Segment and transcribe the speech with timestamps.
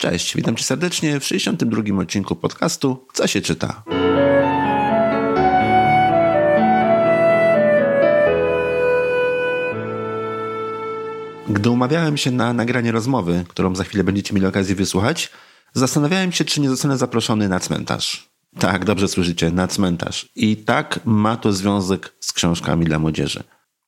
[0.00, 2.00] Cześć, witam cię serdecznie w 62.
[2.00, 3.82] odcinku podcastu Co się czyta?
[11.48, 15.30] Gdy umawiałem się na nagranie rozmowy, którą za chwilę będziecie mieli okazję wysłuchać,
[15.72, 18.30] zastanawiałem się, czy nie zostanę zaproszony na cmentarz.
[18.58, 20.28] Tak, dobrze słyszycie, na cmentarz.
[20.36, 23.42] I tak ma to związek z książkami dla młodzieży.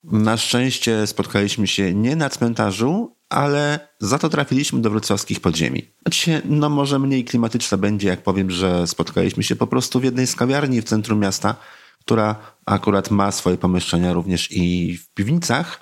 [0.04, 5.90] Na szczęście spotkaliśmy się nie na cmentarzu, ale za to trafiliśmy do wrocławskich podziemi.
[6.02, 10.26] Znaczy, no może mniej klimatyczne będzie, jak powiem, że spotkaliśmy się po prostu w jednej
[10.26, 11.56] z kawiarni w centrum miasta,
[12.00, 15.80] która akurat ma swoje pomieszczenia również i w piwnicach,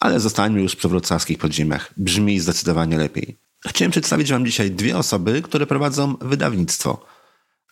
[0.00, 1.92] ale zostańmy już przy wrocławskich podziemiach.
[1.96, 3.38] Brzmi zdecydowanie lepiej.
[3.66, 7.06] Chciałem przedstawić Wam dzisiaj dwie osoby, które prowadzą wydawnictwo.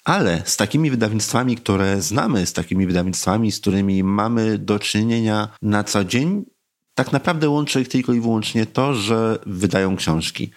[0.05, 5.85] Ale z takimi wydawnictwami, które znamy, z takimi wydawnictwami, z którymi mamy do czynienia na
[5.85, 6.45] co dzień,
[6.95, 10.51] tak naprawdę łączy ich tylko i wyłącznie to, że wydają książki.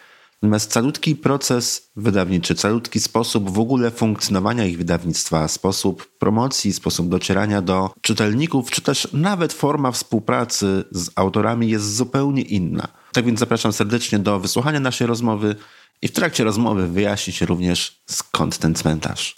[0.44, 7.62] Natomiast calutki proces wydawniczy, calutki sposób w ogóle funkcjonowania ich wydawnictwa, sposób promocji, sposób docierania
[7.62, 12.88] do czytelników, czy też nawet forma współpracy z autorami jest zupełnie inna.
[13.14, 15.56] Tak więc zapraszam serdecznie do wysłuchania naszej rozmowy
[16.02, 19.34] i w trakcie rozmowy wyjaśni się również skąd ten cmentarz.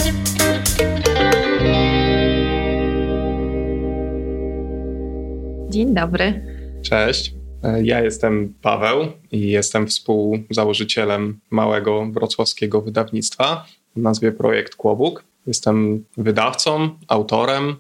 [5.69, 6.54] Dzień dobry.
[6.89, 7.33] Cześć.
[7.64, 13.66] E, ja jestem Paweł i jestem współzałożycielem małego wrocławskiego wydawnictwa
[13.97, 15.23] o nazwie Projekt Kłobuk.
[15.47, 17.75] Jestem wydawcą, autorem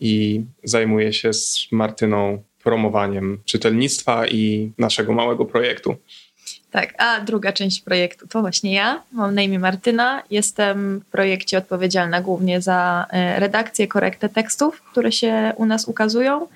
[0.00, 5.96] i zajmuję się z Martyną promowaniem czytelnictwa i naszego małego projektu.
[6.70, 9.02] Tak, a druga część projektu to właśnie ja.
[9.12, 10.22] Mam na imię Martyna.
[10.30, 16.46] Jestem w projekcie odpowiedzialna głównie za e, redakcję, korektę tekstów, które się u nas ukazują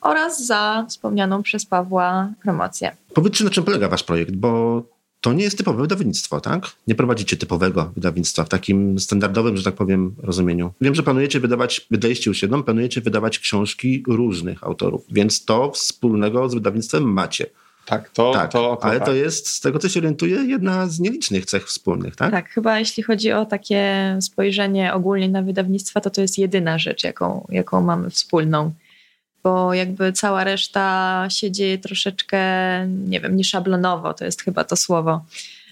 [0.00, 2.96] oraz za wspomnianą przez Pawła promocję.
[3.14, 4.82] Powiedzcie, na czym polega wasz projekt, bo
[5.20, 6.66] to nie jest typowe wydawnictwo, tak?
[6.86, 10.72] Nie prowadzicie typowego wydawnictwa w takim standardowym, że tak powiem, rozumieniu.
[10.80, 16.48] Wiem, że planujecie wydawać, wydaliście już jedną, planujecie wydawać książki różnych autorów, więc to wspólnego
[16.48, 17.46] z wydawnictwem macie.
[17.86, 19.08] Tak, to, tak, to, to ale tak.
[19.08, 22.30] to jest, z tego co się orientuję, jedna z nielicznych cech wspólnych, tak?
[22.30, 27.04] Tak, chyba jeśli chodzi o takie spojrzenie ogólnie na wydawnictwa, to to jest jedyna rzecz,
[27.04, 28.72] jaką, jaką mamy wspólną
[29.46, 32.38] bo jakby cała reszta się dzieje troszeczkę,
[32.86, 35.24] nie wiem, nieszablonowo, to jest chyba to słowo.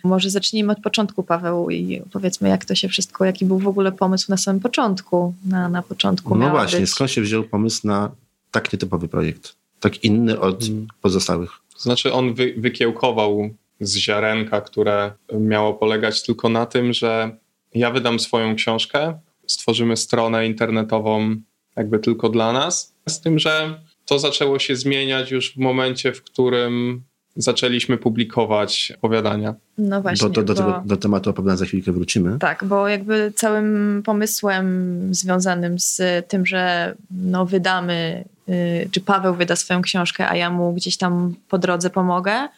[0.05, 3.93] Może zacznijmy od początku, Paweł, i powiedzmy, jak to się wszystko, jaki był w ogóle
[3.93, 5.35] pomysł na samym początku.
[5.45, 6.91] Na, na początku no właśnie, być...
[6.91, 8.11] skąd się wziął pomysł na
[8.51, 9.57] tak nietypowy projekt?
[9.81, 10.87] Tak inny od hmm.
[11.01, 11.51] pozostałych.
[11.79, 17.37] Znaczy, on wy, wykiełkował z ziarenka, które miało polegać tylko na tym, że
[17.75, 21.37] ja wydam swoją książkę, stworzymy stronę internetową
[21.77, 26.23] jakby tylko dla nas, z tym, że to zaczęło się zmieniać już w momencie, w
[26.23, 27.03] którym
[27.37, 29.55] zaczęliśmy publikować opowiadania.
[29.79, 30.29] No właśnie.
[30.29, 32.39] Do, do, do, tego, do tematu opowiadań za chwilkę wrócimy.
[32.39, 39.57] Tak, bo jakby całym pomysłem związanym z tym, że no wydamy, y, czy Paweł wyda
[39.57, 42.49] swoją książkę, a ja mu gdzieś tam po drodze pomogę,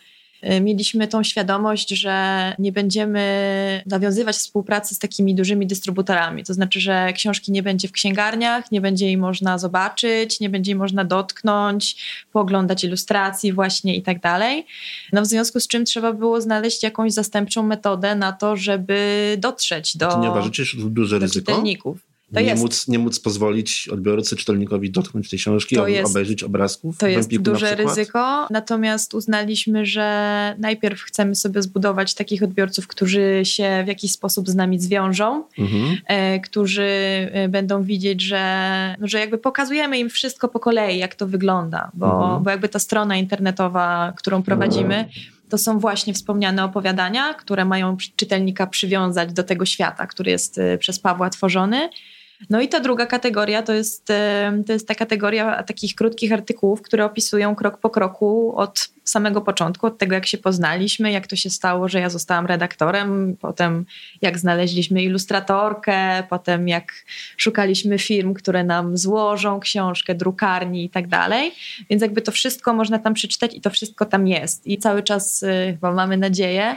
[0.61, 6.45] mieliśmy tą świadomość, że nie będziemy nawiązywać współpracy z takimi dużymi dystrybutorami.
[6.45, 10.71] To znaczy, że książki nie będzie w księgarniach, nie będzie jej można zobaczyć, nie będzie
[10.71, 11.97] jej można dotknąć,
[12.33, 14.67] pooglądać ilustracji właśnie i tak dalej.
[15.13, 19.97] No w związku z czym trzeba było znaleźć jakąś zastępczą metodę na to, żeby dotrzeć
[19.97, 21.53] do, to nie uważacie, że to duże ryzyko?
[21.53, 22.16] czytelników.
[22.35, 22.63] To nie, jest.
[22.63, 26.99] Móc, nie móc pozwolić odbiorcy, czytelnikowi dotknąć tej książki, to jest, obejrzeć obrazków.
[26.99, 33.83] To jest duże ryzyko, natomiast uznaliśmy, że najpierw chcemy sobie zbudować takich odbiorców, którzy się
[33.85, 35.97] w jakiś sposób z nami zwiążą, mhm.
[36.07, 36.83] e, którzy
[37.33, 42.23] e, będą widzieć, że, że jakby pokazujemy im wszystko po kolei, jak to wygląda, bo,
[42.23, 42.43] mhm.
[42.43, 45.09] bo jakby ta strona internetowa, którą prowadzimy,
[45.49, 50.79] to są właśnie wspomniane opowiadania, które mają czytelnika przywiązać do tego świata, który jest e,
[50.79, 51.89] przez Pawła tworzony.
[52.51, 54.07] No i ta druga kategoria to jest,
[54.67, 59.87] to jest ta kategoria takich krótkich artykułów, które opisują krok po kroku od samego początku,
[59.87, 63.87] od tego jak się poznaliśmy, jak to się stało, że ja zostałam redaktorem, potem
[64.23, 66.93] jak znaleźliśmy ilustratorkę, potem jak
[67.37, 71.53] szukaliśmy firm, które nam złożą książkę, drukarni i tak dalej.
[71.91, 74.67] Więc jakby to wszystko można tam przeczytać i to wszystko tam jest.
[74.67, 76.77] I cały czas y, chyba mamy nadzieję,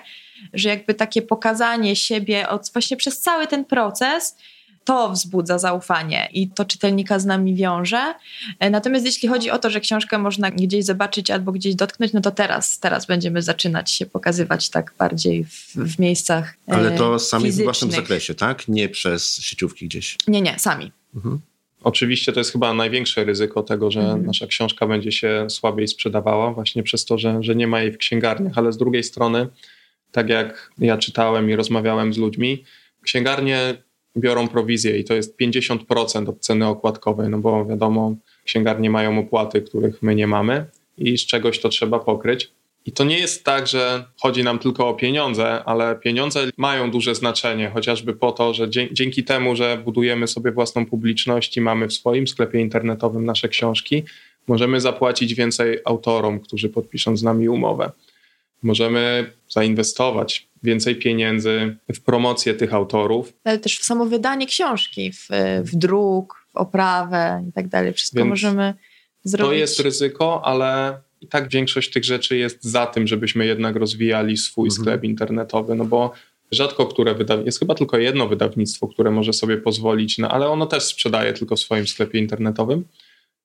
[0.53, 4.35] że jakby takie pokazanie siebie od, właśnie przez cały ten proces
[4.83, 8.13] to wzbudza zaufanie i to czytelnika z nami wiąże.
[8.59, 12.21] E, natomiast jeśli chodzi o to, że książkę można gdzieś zobaczyć albo gdzieś dotknąć, no
[12.21, 17.19] to teraz, teraz będziemy zaczynać się pokazywać tak bardziej w, w miejscach e, Ale to
[17.19, 18.67] sami w własnym zakresie, tak?
[18.67, 20.17] Nie przez sieciówki gdzieś.
[20.27, 20.91] Nie, nie, sami.
[21.15, 21.39] Mhm.
[21.83, 24.25] Oczywiście to jest chyba największe ryzyko tego, że mhm.
[24.25, 27.97] nasza książka będzie się słabiej sprzedawała, właśnie przez to, że, że nie ma jej w
[27.97, 29.47] księgarniach, ale z drugiej strony
[30.11, 32.63] tak jak ja czytałem i rozmawiałem z ludźmi,
[33.01, 33.83] księgarnie
[34.19, 39.61] biorą prowizję i to jest 50% od ceny okładkowej, no bo wiadomo, księgarnie mają opłaty,
[39.61, 40.65] których my nie mamy
[40.97, 42.51] i z czegoś to trzeba pokryć.
[42.85, 47.15] I to nie jest tak, że chodzi nam tylko o pieniądze, ale pieniądze mają duże
[47.15, 51.93] znaczenie, chociażby po to, że dzięki temu, że budujemy sobie własną publiczność i mamy w
[51.93, 54.03] swoim sklepie internetowym nasze książki,
[54.47, 57.91] możemy zapłacić więcej autorom, którzy podpiszą z nami umowę.
[58.63, 63.33] Możemy zainwestować więcej pieniędzy w promocję tych autorów.
[63.43, 65.27] Ale też w samo wydanie książki, w,
[65.63, 67.93] w druk, w oprawę i tak dalej.
[67.93, 68.73] Wszystko Więc możemy
[69.23, 69.49] zrobić.
[69.49, 74.37] To jest ryzyko, ale i tak większość tych rzeczy jest za tym, żebyśmy jednak rozwijali
[74.37, 74.81] swój mhm.
[74.81, 76.13] sklep internetowy, no bo
[76.51, 80.65] rzadko które wydawnictwo, jest chyba tylko jedno wydawnictwo, które może sobie pozwolić, no ale ono
[80.65, 82.85] też sprzedaje tylko w swoim sklepie internetowym.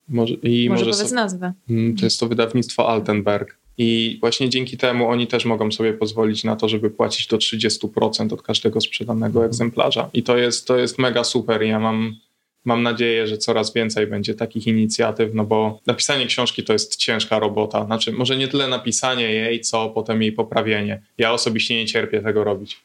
[0.08, 1.52] Może, i może, może powiedz so, nazwę.
[1.70, 3.56] Mm, to jest to wydawnictwo Altenberg.
[3.78, 8.32] I właśnie dzięki temu oni też mogą sobie pozwolić na to, żeby płacić do 30%
[8.32, 9.46] od każdego sprzedanego mhm.
[9.46, 10.10] egzemplarza.
[10.12, 11.62] I to jest, to jest mega super.
[11.62, 12.16] Ja mam
[12.64, 17.38] Mam nadzieję, że coraz więcej będzie takich inicjatyw, no bo napisanie książki to jest ciężka
[17.38, 17.84] robota.
[17.84, 21.02] Znaczy, może nie tyle napisanie jej, co potem jej poprawienie.
[21.18, 22.80] Ja osobiście nie cierpię tego robić.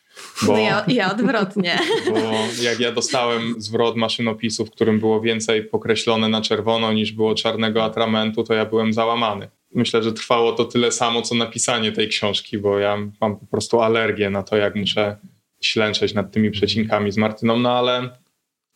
[0.46, 1.80] Bo, no ja, ja odwrotnie.
[2.14, 7.36] Bo jak ja dostałem zwrot maszynopisu, w którym było więcej pokreślone na czerwono niż było
[7.36, 9.48] czarnego atramentu, to ja byłem załamany.
[9.76, 13.82] Myślę, że trwało to tyle samo, co napisanie tej książki, bo ja mam po prostu
[13.82, 15.18] alergię na to, jak muszę
[15.62, 18.10] ślęczeć nad tymi przecinkami z Martyną, no ale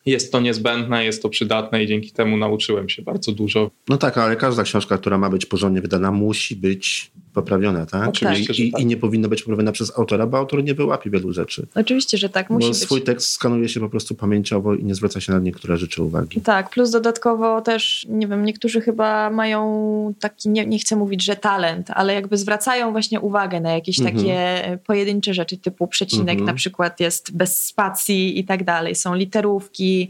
[0.06, 3.72] jest to niezbędne, jest to przydatne i dzięki temu nauczyłem się bardzo dużo.
[3.90, 8.10] No tak, ale każda książka, która ma być porządnie wydana, musi być poprawiona, tak?
[8.10, 8.82] Oczywiście, I, tak.
[8.82, 11.68] I, nie powinna być poprawiona przez autora, bo autor nie wyłapi wielu rzeczy.
[11.76, 12.82] Oczywiście, że tak, musi bo być.
[12.82, 16.42] swój tekst skanuje się po prostu pamięciowo i nie zwraca się na niektóre rzeczy uwagi.
[16.42, 21.36] Tak, plus dodatkowo też, nie wiem, niektórzy chyba mają taki, nie, nie chcę mówić, że
[21.36, 24.18] talent, ale jakby zwracają właśnie uwagę na jakieś mhm.
[24.18, 26.46] takie pojedyncze rzeczy, typu przecinek mhm.
[26.46, 30.10] na przykład jest bez spacji i tak dalej, są literówki,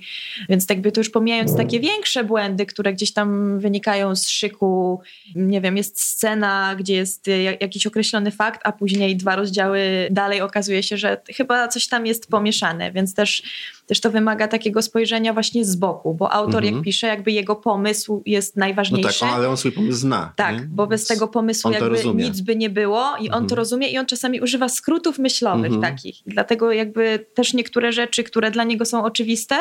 [0.49, 4.99] więc jakby to już pomijając takie większe błędy, które gdzieś tam wynikają z szyku,
[5.35, 10.07] nie wiem, jest scena, gdzie jest jest y, jakiś określony fakt, a później dwa rozdziały
[10.11, 13.43] dalej okazuje się, że chyba coś tam jest pomieszane, więc też,
[13.87, 16.75] też to wymaga takiego spojrzenia właśnie z boku, bo autor mhm.
[16.75, 19.25] jak pisze, jakby jego pomysł jest najważniejszy.
[19.25, 20.33] No tak, ale on swój pomysł zna.
[20.35, 20.67] Tak, nie?
[20.67, 22.23] bo bez tego pomysłu jakby rozumie.
[22.23, 23.47] nic by nie było i on mhm.
[23.47, 25.81] to rozumie i on czasami używa skrótów myślowych mhm.
[25.81, 26.15] takich.
[26.25, 29.55] Dlatego jakby też niektóre rzeczy, które dla niego są oczywiste,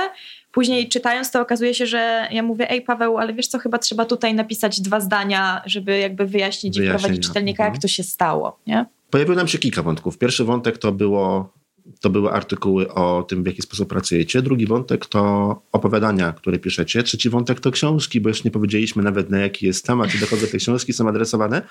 [0.53, 4.05] Później czytając to okazuje się, że ja mówię, ej Paweł, ale wiesz co, chyba trzeba
[4.05, 7.75] tutaj napisać dwa zdania, żeby jakby wyjaśnić i prowadzić czytelnika, mhm.
[7.75, 8.87] jak to się stało, nie?
[9.11, 10.19] Pojawiło nam się kilka wątków.
[10.19, 11.53] Pierwszy wątek to było
[12.01, 14.43] to były artykuły o tym, w jaki sposób pracujecie.
[14.43, 17.03] Drugi wątek to opowiadania, które piszecie.
[17.03, 20.27] Trzeci wątek to książki, bo już nie powiedzieliśmy nawet na jaki jest temat i do
[20.27, 21.63] kogo te książki są adresowane.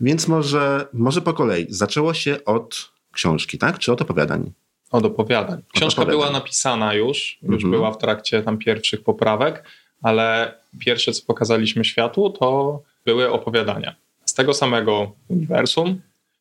[0.00, 1.66] Więc może, może po kolei.
[1.68, 3.78] Zaczęło się od książki, tak?
[3.78, 4.52] Czy od opowiadań?
[4.90, 5.62] Od opowiadań.
[5.74, 7.70] Książka od była napisana już, już mhm.
[7.70, 9.64] była w trakcie tam pierwszych poprawek,
[10.02, 13.94] ale pierwsze, co pokazaliśmy światu, to były opowiadania.
[14.24, 16.00] Z tego samego uniwersum,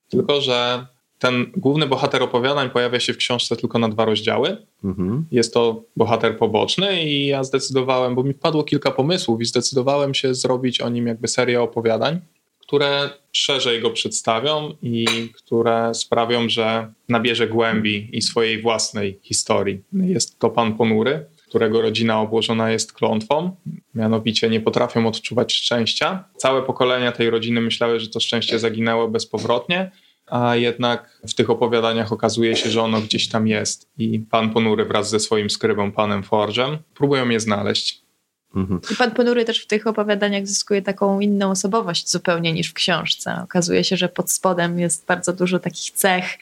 [0.09, 0.85] tylko że
[1.19, 4.57] ten główny bohater opowiadań pojawia się w książce tylko na dwa rozdziały.
[4.83, 5.25] Mhm.
[5.31, 10.35] Jest to bohater poboczny i ja zdecydowałem, bo mi wpadło kilka pomysłów i zdecydowałem się
[10.35, 12.21] zrobić o nim jakby serię opowiadań
[12.67, 15.05] które szerzej go przedstawią i
[15.35, 19.83] które sprawią, że nabierze głębi i swojej własnej historii.
[19.93, 23.55] Jest to pan ponury, którego rodzina obłożona jest klątwą,
[23.95, 26.23] mianowicie nie potrafią odczuwać szczęścia.
[26.37, 29.91] Całe pokolenia tej rodziny myślały, że to szczęście zaginęło bezpowrotnie,
[30.27, 34.85] a jednak w tych opowiadaniach okazuje się, że ono gdzieś tam jest i pan ponury
[34.85, 38.07] wraz ze swoim skrybą, panem Forgem, próbują je znaleźć.
[38.55, 38.79] Mhm.
[38.91, 43.39] I pan Ponury też w tych opowiadaniach zyskuje taką inną osobowość zupełnie niż w książce.
[43.43, 46.37] Okazuje się, że pod spodem jest bardzo dużo takich cech,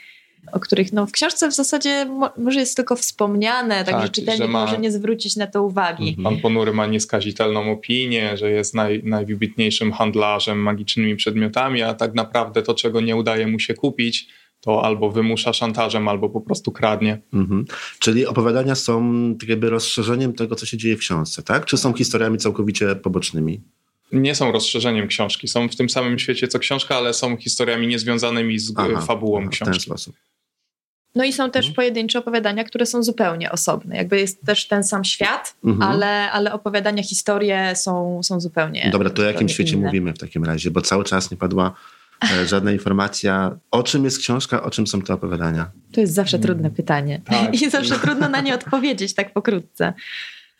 [0.51, 4.49] o których no, w książce w zasadzie mo może jest tylko wspomniane, tak, także czytelnik
[4.49, 4.65] ma...
[4.65, 6.09] może nie zwrócić na to uwagi.
[6.09, 6.23] Mhm.
[6.23, 12.61] Pan Ponury ma nieskazitelną opinię, że jest naj, najwybitniejszym handlarzem magicznymi przedmiotami, a tak naprawdę
[12.61, 14.27] to, czego nie udaje mu się kupić,
[14.61, 17.21] to albo wymusza szantażem, albo po prostu kradnie.
[17.33, 17.65] Mhm.
[17.99, 21.65] Czyli opowiadania są tak jakby rozszerzeniem tego, co się dzieje w książce, tak?
[21.65, 23.61] Czy są historiami całkowicie pobocznymi?
[24.11, 25.47] Nie są rozszerzeniem książki.
[25.47, 29.49] Są w tym samym świecie co książka, ale są historiami niezwiązanymi z aha, fabułą aha,
[29.49, 29.71] książki.
[29.71, 30.15] W ten sposób.
[31.15, 31.75] No i są też mhm.
[31.75, 33.97] pojedyncze opowiadania, które są zupełnie osobne.
[33.97, 35.91] Jakby jest też ten sam świat, mhm.
[35.91, 38.89] ale, ale opowiadania, historie są, są zupełnie.
[38.91, 39.85] Dobra, to o jakim świecie inne.
[39.85, 40.71] mówimy w takim razie?
[40.71, 41.73] Bo cały czas nie padła
[42.33, 45.71] E, żadna informacja, o czym jest książka, o czym są te opowiadania.
[45.91, 47.21] To jest zawsze trudne pytanie.
[47.25, 47.53] Tak.
[47.61, 49.93] I zawsze trudno na nie odpowiedzieć tak pokrótce.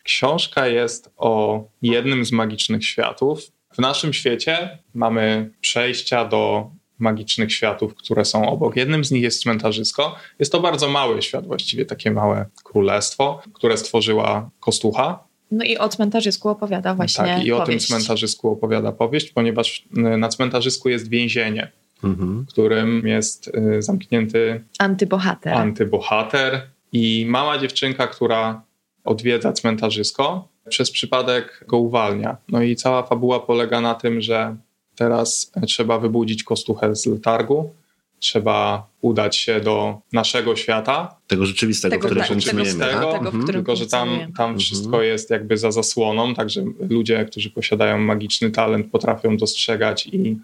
[0.03, 3.39] Książka jest o jednym z magicznych światów.
[3.73, 8.75] W naszym świecie mamy przejścia do magicznych światów, które są obok.
[8.75, 10.15] Jednym z nich jest cmentarzysko.
[10.39, 15.23] Jest to bardzo mały świat, właściwie takie małe królestwo, które stworzyła Kostucha.
[15.51, 17.87] No i o cmentarzysku opowiada właśnie Tak, i o tym powieść.
[17.87, 21.71] cmentarzysku opowiada powieść, ponieważ na cmentarzysku jest więzienie,
[22.03, 22.43] Mhm.
[22.43, 23.47] w którym jest
[23.77, 25.53] y, zamknięty Antybohater.
[25.53, 26.61] antybohater
[26.91, 28.61] i mała dziewczynka, która
[29.05, 32.37] odwiedza cmentarzysko, przez przypadek go uwalnia.
[32.49, 34.55] No i cała fabuła polega na tym, że
[34.95, 37.73] teraz trzeba wybudzić kostuchę z letargu,
[38.19, 42.79] trzeba udać się do naszego świata, Tego rzeczywistego, Tego, w którym tak, tego funkcjonujemy.
[42.79, 42.89] tak?
[43.01, 43.53] tego, tego, w Mhm.
[43.53, 48.91] tylko że tam, tam wszystko jest jakby za zasłoną, także ludzie, którzy posiadają magiczny talent,
[48.91, 50.37] potrafią dostrzegać i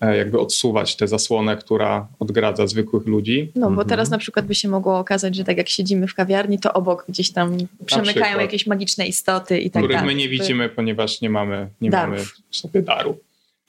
[0.00, 3.52] e, jakby odsuwać tę zasłonę, która odgradza zwykłych ludzi.
[3.54, 3.88] No, bo Mhm.
[3.88, 7.04] teraz na przykład by się mogło okazać, że tak jak siedzimy w kawiarni, to obok
[7.08, 7.56] gdzieś tam
[7.86, 8.40] przemykają przykład.
[8.40, 10.14] jakieś magiczne istoty i tak których dalej.
[10.14, 12.10] my nie widzimy, ponieważ nie mamy, nie Darów.
[12.10, 13.18] mamy w sobie daru.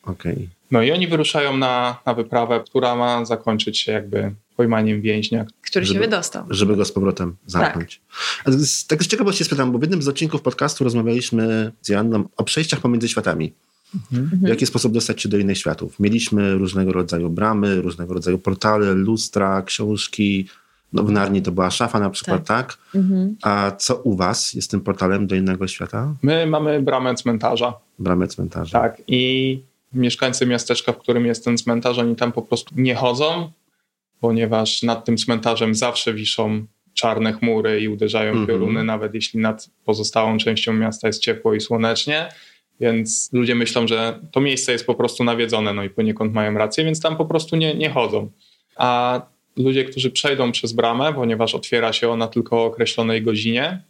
[0.09, 0.49] Okej.
[0.71, 5.45] No i oni wyruszają na, na wyprawę, która ma zakończyć się jakby pojmaniem więźnia.
[5.61, 6.45] Który Żeby- się wydostał.
[6.49, 8.01] żeby go z powrotem zamknąć.
[8.45, 12.23] A z, tak z ciekawości spytam, bo w jednym z odcinków podcastu rozmawialiśmy z Joanną
[12.37, 13.53] o przejściach pomiędzy światami.
[14.11, 15.99] W jaki sposób dostać się do innych światów.
[15.99, 20.47] Mieliśmy różnego rodzaju bramy, różnego rodzaju portale, lustra, książki.
[20.93, 22.77] No w Narni to była szafa na przykład, tak?
[22.95, 23.35] Mhm.
[23.41, 26.13] A co u was jest tym portalem do innego świata?
[26.23, 28.79] My mamy bramę cmentarza, Bramę cmentarza.
[28.81, 29.61] tak, i
[29.93, 33.51] mieszkańcy miasteczka, w którym jest ten cmentarz, oni tam po prostu nie chodzą,
[34.19, 38.47] ponieważ nad tym cmentarzem zawsze wiszą czarne chmury i uderzają Mhm.
[38.47, 42.29] pioruny, nawet jeśli nad pozostałą częścią miasta jest ciepło i słonecznie.
[42.79, 46.85] Więc ludzie myślą, że to miejsce jest po prostu nawiedzone, no i poniekąd mają rację,
[46.85, 48.31] więc tam po prostu nie, nie chodzą.
[48.75, 49.21] A
[49.57, 53.83] ludzie, którzy przejdą przez bramę, ponieważ otwiera się ona tylko o określonej godzinie,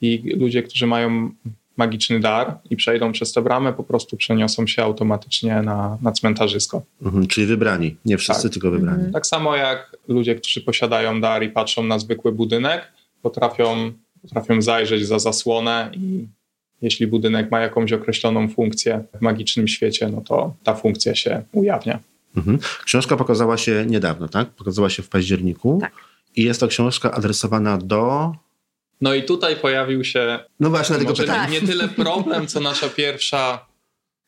[0.00, 1.30] i ludzie, którzy mają
[1.76, 6.82] magiczny dar i przejdą przez tę bramę, po prostu przeniosą się automatycznie na, na cmentarzysko.
[7.02, 7.96] Mhm, czyli wybrani.
[8.04, 8.52] Nie wszyscy, Tak.
[8.52, 8.96] tylko wybrani.
[8.96, 9.12] Mhm.
[9.12, 15.06] Tak samo jak ludzie, którzy posiadają dar i patrzą na zwykły budynek, potrafią, potrafią zajrzeć
[15.06, 16.26] za zasłonę i
[16.82, 21.98] jeśli budynek ma jakąś określoną funkcję w magicznym świecie, no to ta funkcja się ujawnia.
[22.36, 22.58] Mhm.
[22.84, 24.48] Książka pokazała się niedawno, tak?
[24.48, 25.78] Pokazała się w październiku.
[25.80, 25.92] Tak.
[26.36, 28.32] I jest to książka adresowana do...
[29.00, 31.36] No i tutaj pojawił się No właśnie, dlatego pytam.
[31.36, 31.50] Tak.
[31.50, 33.66] nie tyle problem, co nasza pierwsza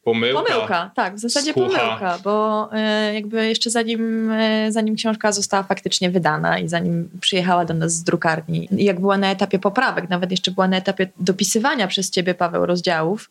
[0.07, 0.43] pomyłka.
[0.43, 1.79] Pomyłka, tak, w zasadzie Skucha.
[1.79, 7.65] pomyłka, bo e, jakby jeszcze zanim, e, zanim książka została faktycznie wydana i zanim przyjechała
[7.65, 11.87] do nas z drukarni, jak była na etapie poprawek, nawet jeszcze była na etapie dopisywania
[11.87, 13.31] przez ciebie, Paweł, rozdziałów,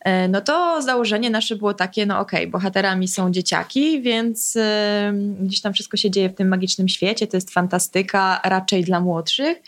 [0.00, 5.60] e, no to założenie nasze było takie, no okej, bohaterami są dzieciaki, więc e, gdzieś
[5.60, 9.58] tam wszystko się dzieje w tym magicznym świecie, to jest fantastyka raczej dla młodszych,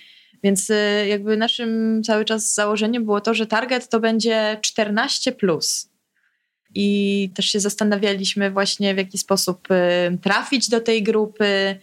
[0.43, 5.91] więc e, jakby naszym cały czas założeniem było to, że target to będzie 14 plus.
[6.75, 11.77] I też się zastanawialiśmy właśnie w jaki sposób y, trafić do tej grupy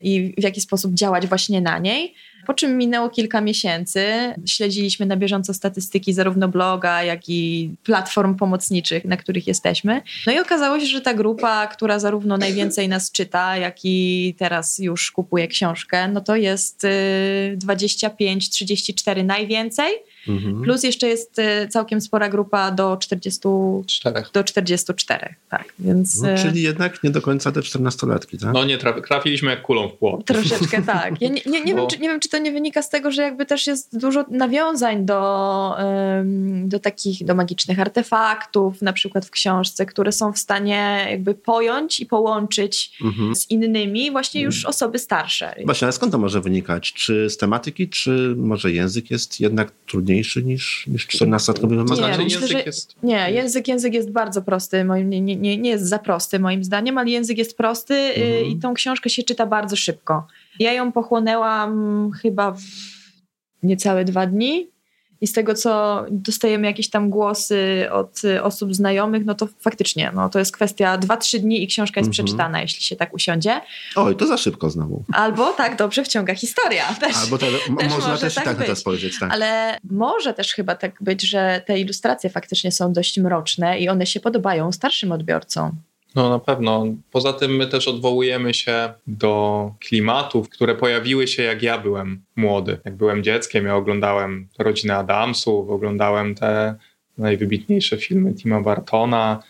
[0.00, 2.14] i w jaki sposób działać właśnie na niej.
[2.46, 4.04] Po czym minęło kilka miesięcy,
[4.46, 10.02] śledziliśmy na bieżąco statystyki zarówno bloga, jak i platform pomocniczych, na których jesteśmy.
[10.26, 14.78] No i okazało się, że ta grupa, która zarówno najwięcej nas czyta, jak i teraz
[14.78, 16.88] już kupuje książkę, no to jest y,
[17.58, 19.92] 25-34 najwięcej.
[20.28, 20.62] Mhm.
[20.62, 23.40] Plus jeszcze jest y, całkiem spora grupa do 40,
[23.86, 24.30] Czterech.
[24.32, 28.52] do 44, tak, więc No, y, czyli jednak nie do końca te czternastolatki, tak?
[28.54, 30.24] No nie trafi, trafiliśmy jak kulą w płot.
[30.26, 31.20] troszeczkę tak.
[31.22, 33.10] Ja nie, nie, nie, Bo- wiem, czy, nie wiem, czy to nie wynika z tego,
[33.10, 35.76] że jakby też jest dużo nawiązań do,
[36.64, 42.00] do takich, do magicznych artefaktów, na przykład w książce, które są w stanie jakby pojąć
[42.00, 43.34] i połączyć Mhm.
[43.34, 45.54] z innymi właśnie już osoby starsze.
[45.64, 46.92] Właśnie, ale skąd to może wynikać?
[46.92, 50.36] Czy z tematyki, czy może język jest jednak trudniejszy niż,
[50.86, 51.96] niż To wymagany?
[51.96, 52.64] znaczy myślę, język że-.
[53.02, 56.64] Nie, język, język jest bardzo prosty, moim, nie, nie, nie nie jest za prosty moim
[56.64, 58.46] zdaniem, ale język jest prosty y, Mhm.
[58.46, 60.26] i tą książkę się czyta bardzo szybko.
[60.58, 62.62] Ja ją pochłonęłam chyba w
[63.62, 64.66] niecałe dwa dni
[65.20, 70.12] i z tego, co dostajemy jakieś tam głosy od y, osób znajomych, no to faktycznie,
[70.14, 72.26] no to jest kwestia 2-3 dni i książka jest Mhm.
[72.26, 73.60] przeczytana, jeśli się tak usiądzie.
[73.96, 75.04] Oj, to za szybko znowu.
[75.12, 77.16] Albo tak dobrze wciąga historia też.
[77.16, 78.78] Albo te, też można może też i tak tak na to być.
[78.78, 79.32] spojrzeć, tak.
[79.32, 84.06] Ale może też chyba tak być, że te ilustracje faktycznie są dość mroczne i one
[84.06, 85.72] się podobają starszym odbiorcom.
[86.14, 86.86] No na pewno.
[87.10, 92.78] Poza tym my też odwołujemy się do klimatów, które pojawiły się jak ja byłem młody.
[92.84, 96.74] Jak byłem dzieckiem, ja oglądałem Rodzinę Adamsów, oglądałem te
[97.18, 99.42] najwybitniejsze filmy Tima Bartona,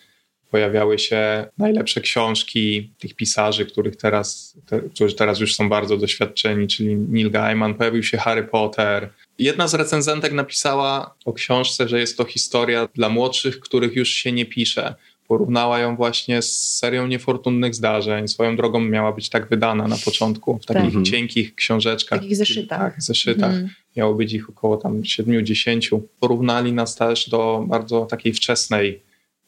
[0.50, 6.68] pojawiały się najlepsze książki tych pisarzy, których teraz, te, którzy teraz już są bardzo doświadczeni,
[6.68, 9.10] czyli Neil Gaiman, pojawił się Harry Potter.
[9.38, 14.32] Jedna z recenzentek napisała o książce, że jest to historia dla młodszych, których już się
[14.32, 14.94] nie pisze
[15.30, 18.28] Porównała ją właśnie z serią niefortunnych zdarzeń.
[18.28, 21.02] Swoją drogą miała być tak wydana na początku, w takich Tak.
[21.02, 22.18] cienkich książeczkach.
[22.18, 22.78] W takich zeszytach.
[22.78, 23.50] Tak, zeszytach.
[23.50, 23.68] Mhm.
[23.96, 26.00] Miało być ich około tam 7-10.
[26.20, 29.02] Porównali nas też do bardzo takiej wczesnej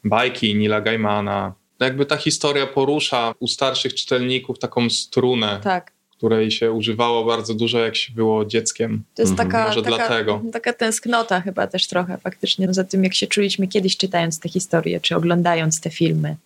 [0.04, 1.54] bajki Nila Gaimana.
[1.80, 5.92] Jakby ta historia porusza u starszych czytelników taką strunę, Tak.
[6.22, 9.02] Której się używało bardzo dużo, jak się było dzieckiem.
[9.14, 9.48] To jest Mhm.
[9.50, 10.42] taka, Może taka, dlatego.
[10.52, 15.00] taka tęsknota chyba też trochę faktycznie za tym, jak się czuliśmy kiedyś czytając te historie,
[15.00, 16.36] czy oglądając te filmy.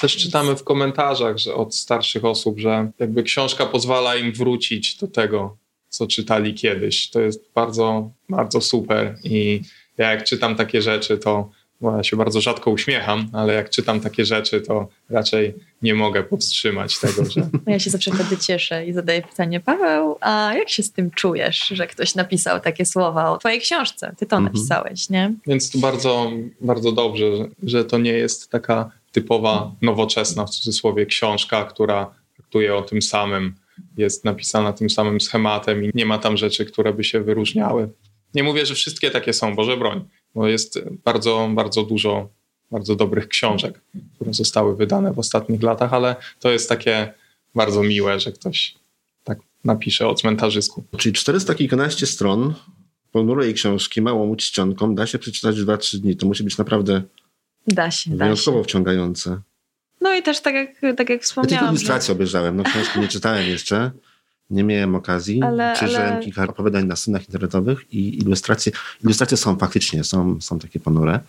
[0.00, 5.06] Też czytamy w komentarzach że od starszych osób, że jakby książka pozwala im wrócić do
[5.06, 5.56] tego,
[5.88, 7.10] co czytali kiedyś.
[7.10, 9.16] To jest bardzo, bardzo super.
[9.24, 9.60] I
[9.98, 11.50] ja jak czytam takie rzeczy, to
[11.80, 16.22] bo ja się bardzo rzadko uśmiecham, ale jak czytam takie rzeczy, to raczej nie mogę
[16.22, 20.68] powstrzymać tego, że No ja się zawsze wtedy cieszę i zadaję pytanie, Paweł, a jak
[20.68, 24.14] się z tym czujesz, że ktoś napisał takie słowa o twojej książce?
[24.18, 24.44] Ty to Mhm.
[24.54, 25.34] napisałeś, nie?
[25.46, 31.06] Więc to bardzo, bardzo dobrze, że, że to nie jest taka typowa, nowoczesna w cudzysłowie
[31.06, 33.54] książka, która traktuje o tym samym,
[33.96, 37.88] jest napisana tym samym schematem i nie ma tam rzeczy, które by się wyróżniały.
[38.34, 42.28] Nie mówię, że wszystkie takie są, Boże broń, bo jest bardzo, bardzo dużo
[42.70, 43.80] bardzo dobrych książek,
[44.14, 47.14] które zostały wydane w ostatnich latach, ale to jest takie
[47.54, 48.74] bardzo miłe, że ktoś
[49.24, 50.84] tak napisze o cmentarzysku.
[50.96, 52.54] Czyli 400 kilkanaście stron
[53.12, 56.16] ponurej książki, małą czcionką, da się przeczytać w 2-3 dni.
[56.16, 57.02] To musi być naprawdę
[57.66, 58.18] Da się, da się.
[58.18, 59.40] wyjątkowo wciągające.
[60.00, 63.00] No i też tak jak, tak jak Ja tylko wspomniałam, że ilustrację obejrzałem, no książki
[63.00, 63.90] nie czytałem jeszcze.
[64.50, 65.42] Nie miałem okazji.
[65.42, 68.72] Ale- Przejrzałem ale- kilka opowiadań na stronach internetowych i ilustracje,
[69.04, 71.20] ilustracje są faktycznie, są, są takie ponure.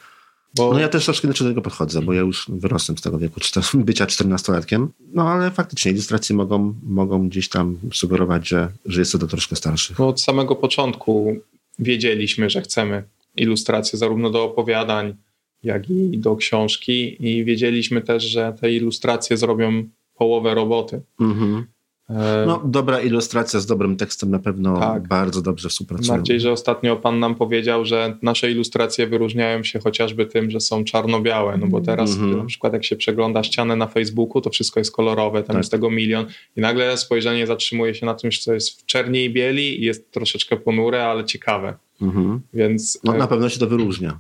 [0.56, 3.40] Bo No ja też troszkę do tego podchodzę, bo ja już wyrosłem z tego wieku
[3.74, 4.88] bycia 14-latkiem.
[5.14, 9.56] No ale faktycznie ilustracje mogą, mogą gdzieś tam sugerować, że, że jest to do troszkę
[9.56, 10.00] starszych.
[10.00, 11.36] No, od samego początku
[11.80, 13.04] wiedzieliśmy, że chcemy
[13.36, 15.16] ilustracje zarówno do opowiadań,
[15.64, 19.84] jak i do książki i wiedzieliśmy też, że te ilustracje zrobią
[20.16, 21.02] połowę roboty.
[21.20, 21.66] Mhm.
[22.16, 25.08] E, No dobra ilustracja z dobrym tekstem na pewno Tak.
[25.08, 26.10] bardzo dobrze współpracuje.
[26.18, 30.84] Bardziej, że ostatnio pan nam powiedział, że nasze ilustracje wyróżniają się chociażby tym, że są
[30.84, 32.38] czarno-białe, no bo teraz Mhm.
[32.38, 35.58] na przykład jak się przegląda ścianę na Facebooku, to wszystko jest kolorowe, tam Tak.
[35.58, 36.26] jest tego milion
[36.58, 40.12] i nagle spojrzenie zatrzymuje się na czymś, co jest w czerni i bieli i jest
[40.12, 41.74] troszeczkę ponure, ale ciekawe.
[42.02, 42.42] Mhm.
[42.54, 44.20] Więc No e, na pewno się to wyróżnia.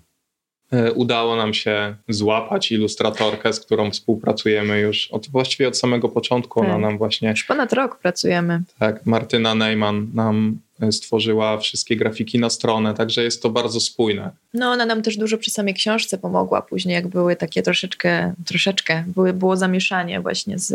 [0.71, 6.59] E, udało nam się złapać ilustratorkę, z którą współpracujemy już od, właściwie od samego początku.
[6.59, 6.81] Ona Tak.
[6.81, 8.61] nam właśnie, już ponad rok pracujemy.
[8.79, 14.31] tak, Martyna Neyman nam e, stworzyła wszystkie grafiki na stronę, także jest to bardzo spójne.
[14.53, 19.03] No ona nam też dużo przy samej książce pomogła później, jak były takie troszeczkę, troszeczkę,
[19.07, 20.73] były, było zamieszanie właśnie z,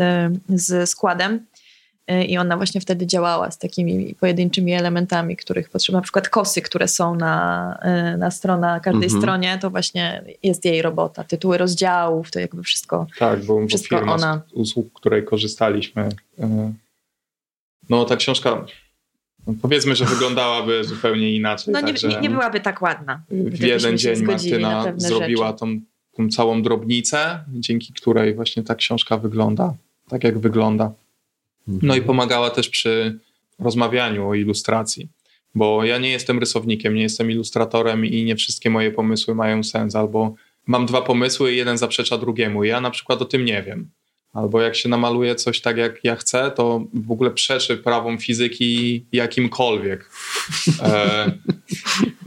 [0.49, 1.41] z składem
[2.29, 6.89] i ona właśnie wtedy działała z takimi pojedynczymi elementami, których potrzeba, na przykład kosy, które
[6.89, 7.79] są na,
[8.15, 9.23] y, na, strona, na każdej Mhm.
[9.23, 11.25] stronie, to właśnie jest jej robota.
[11.25, 13.07] Tytuły rozdziałów, to jakby wszystko.
[13.19, 14.43] Tak, bo, bo Wszystko firma, ona.
[14.49, 16.09] z usług, której korzystaliśmy.
[16.39, 16.73] e,
[17.91, 18.65] No ta książka,
[19.47, 21.75] no, powiedzmy, że wyglądałaby zupełnie inaczej.
[21.75, 23.23] No nie, nie, nie byłaby tak ładna.
[23.31, 25.81] w jeden dzień Martyna zrobiła tą,
[26.17, 29.75] tą całą drobnicę, dzięki której właśnie ta książka wygląda
[30.09, 30.93] tak, jak wygląda.
[31.67, 33.19] No i pomagała też przy
[33.59, 35.09] rozmawianiu o ilustracji,
[35.55, 39.97] bo ja nie jestem rysownikiem, nie jestem ilustratorem i nie wszystkie moje pomysły mają sens,
[39.97, 40.35] albo
[40.67, 42.65] mam dwa pomysły i jeden zaprzecza drugiemu.
[42.65, 43.91] Ja na przykład o tym nie wiem.
[44.37, 49.05] Albo jak się namaluje coś tak, jak ja chcę, to w ogóle przeczy prawom fizyki
[49.13, 50.11] jakimkolwiek.
[50.83, 51.33] E,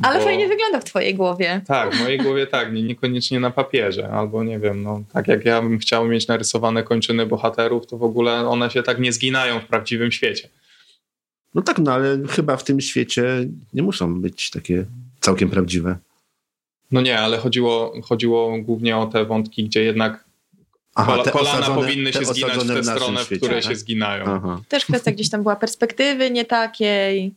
[0.04, 1.62] Ale bo- fajnie wygląda w twojej głowie.
[1.68, 5.46] tak, w mojej głowie tak, nie, niekoniecznie na papierze, albo nie wiem, no, tak jak
[5.46, 9.60] ja bym chciał mieć narysowane kończyny bohaterów, to w ogóle one się tak nie zginają
[9.60, 10.50] w prawdziwym świecie.
[11.56, 13.26] No tak, no ale chyba w tym świecie
[13.74, 14.86] nie muszą być takie
[15.20, 15.98] całkiem prawdziwe.
[16.92, 20.29] No nie, ale chodziło, chodziło głównie o te wątki, gdzie jednak
[20.94, 23.62] kola, te kolana osadzone- powinny te się zginać w tę w stronę, w świecie, której
[23.62, 23.72] tak?
[23.72, 24.24] się zginają.
[24.28, 24.62] Aha.
[24.70, 27.34] Też kwestia gdzieś tam była perspektywy nie takiej,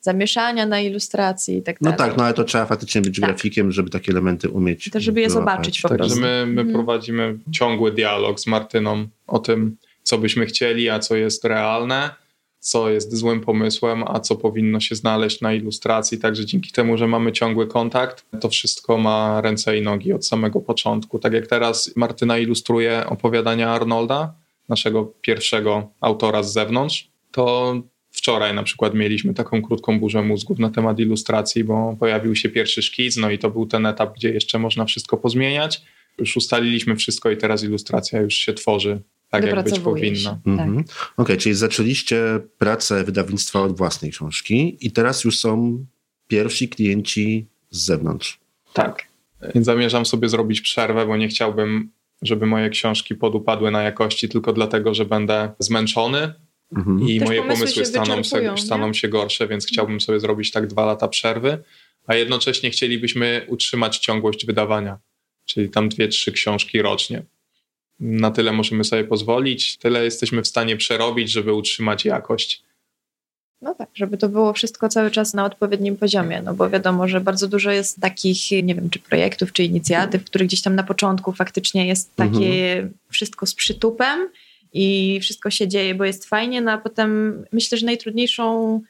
[0.00, 1.98] zamieszania na ilustracji i tak No dalej.
[2.08, 3.30] tak, no ale to trzeba faktycznie być Tak.
[3.30, 4.90] grafikiem, żeby takie elementy umieć.
[4.92, 5.52] To żeby je wyłapać.
[5.56, 6.20] zobaczyć po Także prostu.
[6.20, 6.72] my, my Mhm.
[6.72, 12.10] prowadzimy ciągły dialog z Martyną o tym, co byśmy chcieli, a co jest realne,
[12.60, 16.18] co jest złym pomysłem, a co powinno się znaleźć na ilustracji.
[16.18, 20.60] Także dzięki temu, że mamy ciągły kontakt, to wszystko ma ręce i nogi od samego
[20.60, 21.18] początku.
[21.18, 24.34] Tak jak teraz Martyna ilustruje opowiadania Arnolda,
[24.68, 27.74] naszego pierwszego autora z zewnątrz, to
[28.10, 32.82] wczoraj na przykład mieliśmy taką krótką burzę mózgów na temat ilustracji, bo pojawił się pierwszy
[32.82, 35.82] szkic, no i to był ten etap, gdzie jeszcze można wszystko pozmieniać.
[36.18, 39.80] Już ustaliliśmy wszystko i teraz ilustracja już się tworzy tak, jak być się.
[39.80, 40.40] powinna.
[40.46, 40.84] Mhm.
[41.16, 45.84] Okej, czyli zaczęliście pracę wydawnictwa od własnej książki i teraz już są
[46.28, 48.40] pierwsi klienci z zewnątrz.
[48.72, 49.06] Tak.
[49.54, 51.90] Więc zamierzam sobie zrobić przerwę, bo nie chciałbym
[52.22, 56.34] żeby moje książki podupadły na jakości tylko dlatego, że będę zmęczony
[56.76, 57.08] mhm.
[57.08, 60.66] i Też moje pomysły, pomysły staną, się, staną się gorsze, więc chciałbym sobie zrobić tak
[60.66, 61.58] dwa lata przerwy,
[62.06, 64.98] a jednocześnie chcielibyśmy utrzymać ciągłość wydawania,
[65.44, 67.22] czyli tam dwie, trzy książki rocznie.
[68.00, 72.62] Na tyle możemy sobie pozwolić, tyle jesteśmy w stanie przerobić, żeby utrzymać jakość.
[73.62, 77.20] No tak, żeby to było wszystko cały czas na odpowiednim poziomie, no bo wiadomo, że
[77.20, 81.32] bardzo dużo jest takich, nie wiem, czy projektów, czy inicjatyw, których gdzieś tam na początku
[81.32, 82.92] faktycznie jest takie mhm.
[83.08, 84.28] wszystko z przytupem
[84.72, 88.80] i wszystko się dzieje, bo jest fajnie, no a potem myślę, że najtrudniejszą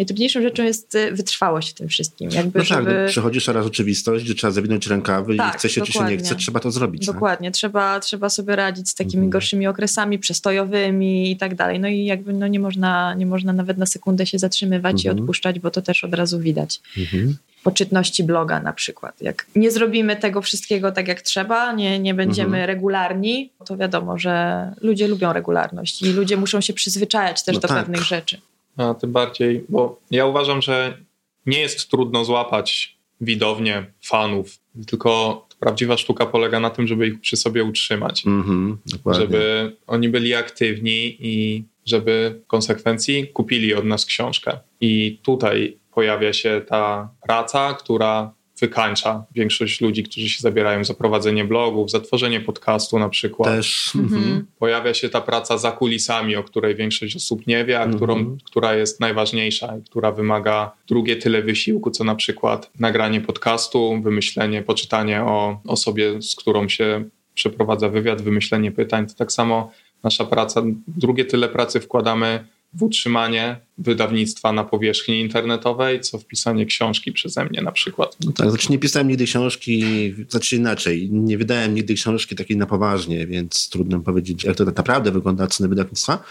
[0.00, 2.30] najtrudniejszą rzeczą jest y, wytrwałość w tym wszystkim.
[2.30, 3.06] Jakby, no tak, żeby...
[3.08, 6.02] przychodzi szara rzeczywistość, gdzie trzeba zawinąć rękawy tak, i chce się dokładnie.
[6.02, 7.06] czy się nie chce, trzeba to zrobić.
[7.06, 7.54] Dokładnie, tak?
[7.54, 9.30] trzeba, trzeba sobie radzić z takimi mhm.
[9.30, 11.80] gorszymi okresami przestojowymi i tak dalej.
[11.80, 15.16] No i jakby no nie, można, nie można nawet na sekundę się zatrzymywać mhm.
[15.16, 16.80] i odpuszczać, bo to też od razu widać.
[16.98, 19.22] Mhm poczytności bloga na przykład.
[19.22, 22.66] Jak nie zrobimy tego wszystkiego tak jak trzeba, nie, nie będziemy mhm.
[22.66, 27.68] regularni, to wiadomo, że ludzie lubią regularność i ludzie muszą się przyzwyczajać też no do
[27.68, 27.78] tak.
[27.78, 28.40] pewnych rzeczy.
[28.80, 30.98] A tym bardziej, bo ja uważam, że
[31.46, 37.36] nie jest trudno złapać widownię, fanów, tylko prawdziwa sztuka polega na tym, żeby ich przy
[37.36, 38.24] sobie utrzymać.
[38.24, 44.58] Mm-hmm, żeby oni byli aktywni i żeby w konsekwencji kupili od nas książkę.
[44.80, 51.44] I tutaj pojawia się ta praca, która wykańcza większość ludzi, którzy się zabierają za prowadzenie
[51.44, 53.48] blogów, za tworzenie podcastu na przykład.
[53.48, 53.92] Też.
[53.96, 54.22] Mhm.
[54.22, 54.46] mhm.
[54.58, 57.96] Pojawia się ta praca za kulisami, o której większość osób nie wie, a mhm.
[57.96, 64.00] którą, która jest najważniejsza i która wymaga drugie tyle wysiłku, co na przykład nagranie podcastu,
[64.02, 69.06] wymyślenie, poczytanie o osobie, z którą się przeprowadza wywiad, wymyślenie pytań.
[69.06, 76.00] To tak samo nasza praca, drugie tyle pracy wkładamy w utrzymanie wydawnictwa na powierzchni internetowej,
[76.00, 78.16] co wpisanie książki przeze mnie na przykład.
[78.24, 79.84] No tak, znaczy nie pisałem nigdy książki,
[80.28, 84.76] znaczy inaczej, nie wydałem nigdy książki takiej na poważnie, więc trudno powiedzieć, jak to tak
[84.76, 86.24] naprawdę wygląda od strony wydawnictwa.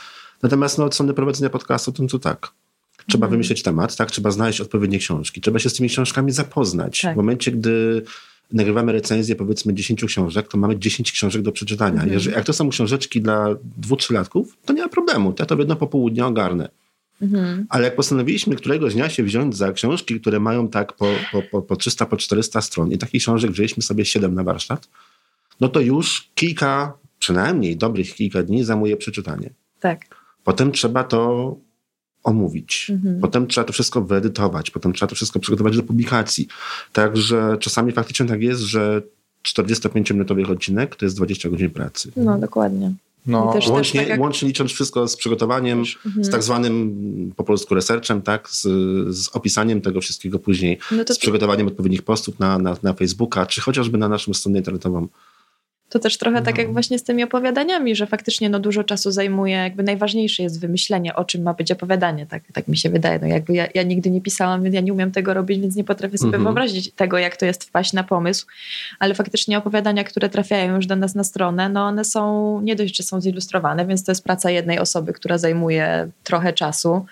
[0.44, 2.52] Natomiast no, od strony prowadzenia podcastu, to, to tak.
[3.08, 3.32] Trzeba mm.
[3.32, 4.12] wymyśleć temat, tak?
[4.12, 5.42] Trzeba znaleźć odpowiednie książki.
[5.42, 7.02] Trzeba się z tymi książkami zapoznać.
[7.02, 7.14] Tak.
[7.14, 8.04] W momencie, gdy
[8.52, 11.94] nagrywamy recenzję powiedzmy 10 książek, to mamy 10 książek do przeczytania.
[11.94, 12.14] Mhm.
[12.14, 15.34] Jeżeli, jak to są książeczki dla dwóch, trzylatków, to nie ma problemu.
[15.40, 16.70] Ja to w jedno popołudnie ogarnę.
[17.22, 17.66] Mhm.
[17.70, 21.62] Ale jak postanowiliśmy któregoś dnia się wziąć za książki, które mają tak po, po, po,
[21.62, 24.90] po 300, po 400 stron i takich książek wzięliśmy sobie 7 na warsztat,
[25.60, 29.50] no to już kilka, przynajmniej dobrych kilka dni zajmuje przeczytanie.
[29.80, 30.16] Tak.
[30.44, 31.56] Potem trzeba to
[32.30, 32.88] omówić.
[32.90, 33.20] Mhm.
[33.22, 36.48] Potem trzeba to wszystko wyedytować, potem trzeba to wszystko przygotować do publikacji.
[36.94, 39.02] Także czasami faktycznie tak jest, że
[39.48, 42.12] 45-minutowy odcinek to jest 20 godzin pracy.
[42.16, 42.94] No, dokładnie.
[43.26, 44.20] No, też, łącznie, też tak jak...
[44.20, 46.26] łącznie licząc wszystko z przygotowaniem, mhm.
[46.26, 48.62] z tak zwanym po polsku researchem, tak, z,
[49.16, 53.62] z opisaniem tego wszystkiego później, no z przygotowaniem odpowiednich postów na, na, na Facebooka, czy
[53.62, 55.08] chociażby na naszą stronę internetową.
[55.90, 56.74] To też trochę tak jak no.
[56.74, 61.26] właśnie z tymi opowiadaniami, że faktycznie no, dużo czasu zajmuje, jakby najważniejsze jest wymyślenie, o
[61.26, 63.20] czym ma być opowiadanie, tak, tak mi się wydaje.
[63.20, 65.84] No, jakby ja, ja nigdy nie pisałam, więc ja nie umiem tego robić, więc nie
[65.84, 66.44] potrafię sobie mhm.
[66.44, 68.46] wyobrazić tego, jak to jest wpaść na pomysł,
[69.00, 72.98] ale faktycznie opowiadania, które trafiają już do nas na stronę, no one są, nie dość,
[72.98, 77.06] że są zilustrowane, więc to jest praca jednej osoby, która zajmuje trochę czasu.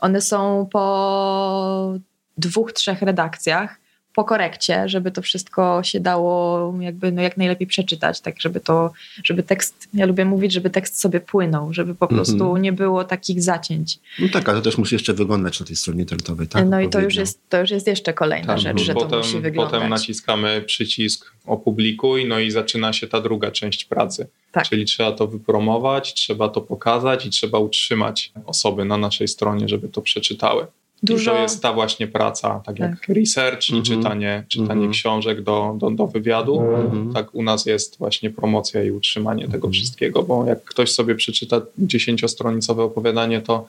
[0.00, 1.94] One są po
[2.38, 3.80] dwóch, trzech redakcjach,
[4.20, 8.92] po korekcie, żeby to wszystko się dało jakby no jak najlepiej przeczytać, tak żeby to,
[9.24, 12.60] żeby tekst, ja lubię mówić, żeby tekst sobie płynął, żeby po prostu mm -hmm.
[12.60, 13.98] nie było takich zacięć.
[14.18, 16.66] No tak, ale to też musi jeszcze wyglądać na tej stronie internetowej, tak?
[16.68, 19.16] No i to już, jest, to już jest jeszcze kolejna tak, rzecz, że potem, to
[19.16, 19.74] musi wyglądać.
[19.74, 24.26] Potem naciskamy przycisk opublikuj, no i zaczyna się ta druga część pracy.
[24.52, 24.68] Tak.
[24.68, 29.88] Czyli trzeba to wypromować, trzeba to pokazać i trzeba utrzymać osoby na naszej stronie, żeby
[29.88, 30.66] to przeczytały.
[31.02, 31.32] Dużo...
[31.32, 33.08] I to jest ta właśnie praca, tak, jak tak.
[33.08, 33.86] research i mm -hmm.
[33.86, 34.92] czytanie, czytanie mm -hmm.
[34.92, 36.60] książek do, do, do wywiadu.
[36.60, 37.14] Mm -hmm.
[37.14, 39.72] Tak u nas jest właśnie promocja i utrzymanie tego mhm.
[39.72, 43.66] wszystkiego, bo jak ktoś sobie przeczyta dziesięciostronicowe opowiadanie, to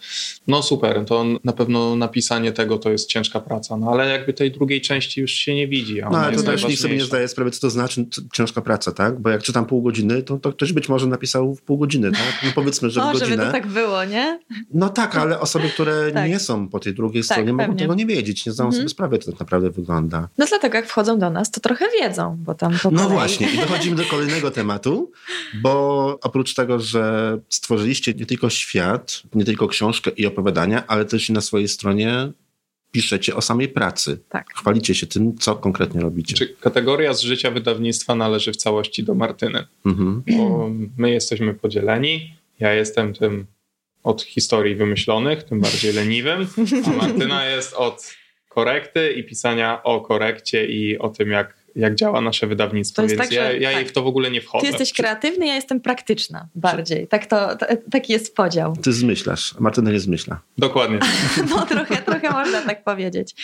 [0.47, 4.51] no super, to na pewno napisanie tego to jest ciężka praca, no ale jakby tej
[4.51, 6.01] drugiej części już się nie widzi.
[6.11, 9.19] no ale to też nikt sobie nie zdaje sprawy, co to znaczy ciężka praca, tak?
[9.19, 12.41] Bo jak czytam pół godziny, to, to ktoś być może napisał w pół godziny, tak?
[12.45, 13.25] No powiedzmy, że w godzinę.
[13.25, 14.39] żeby to tak było, nie?
[14.73, 16.29] No tak, ale osoby, które tak.
[16.29, 18.81] nie są po tej drugiej drugiej tak, stronie mogą tego nie wiedzieć, nie zdają mhm.
[18.81, 20.29] sobie sprawy, jak to tak naprawdę wygląda.
[20.37, 23.13] No dlatego jak wchodzą do nas, to trochę wiedzą, bo tam po No kolei...
[23.13, 25.11] właśnie i dochodzimy do kolejnego tematu,
[25.61, 31.29] bo oprócz tego, że stworzyliście nie tylko świat, nie tylko książkę i opowiadania, ale też
[31.29, 32.31] i na swojej stronie
[32.91, 34.19] piszecie o samej pracy.
[34.29, 34.45] Tak.
[34.55, 36.35] Chwalicie się tym, co konkretnie robicie.
[36.35, 39.67] Czy kategoria z życia wydawnictwa należy w całości do Martyny?
[39.85, 40.23] Mhm.
[40.37, 42.35] Bo my jesteśmy podzieleni.
[42.59, 43.45] Ja jestem tym
[44.03, 46.47] od historii wymyślonych, tym bardziej leniwym,
[46.87, 48.13] a Martyna jest od
[48.49, 53.31] korekty i pisania o korekcie i o tym, jak jak działa nasze wydawnictwo, więc tak,
[53.31, 53.87] ja, ja tak.
[53.87, 54.61] w to w ogóle nie wchodzę.
[54.61, 57.07] Ty jesteś kreatywny, ja jestem praktyczna bardziej.
[57.07, 58.75] Tak to, to, taki jest podział.
[58.75, 60.41] Ty zmyślasz, a Martyna nie zmyśla.
[60.57, 60.99] Dokładnie.
[61.49, 63.35] no trochę, trochę można tak powiedzieć.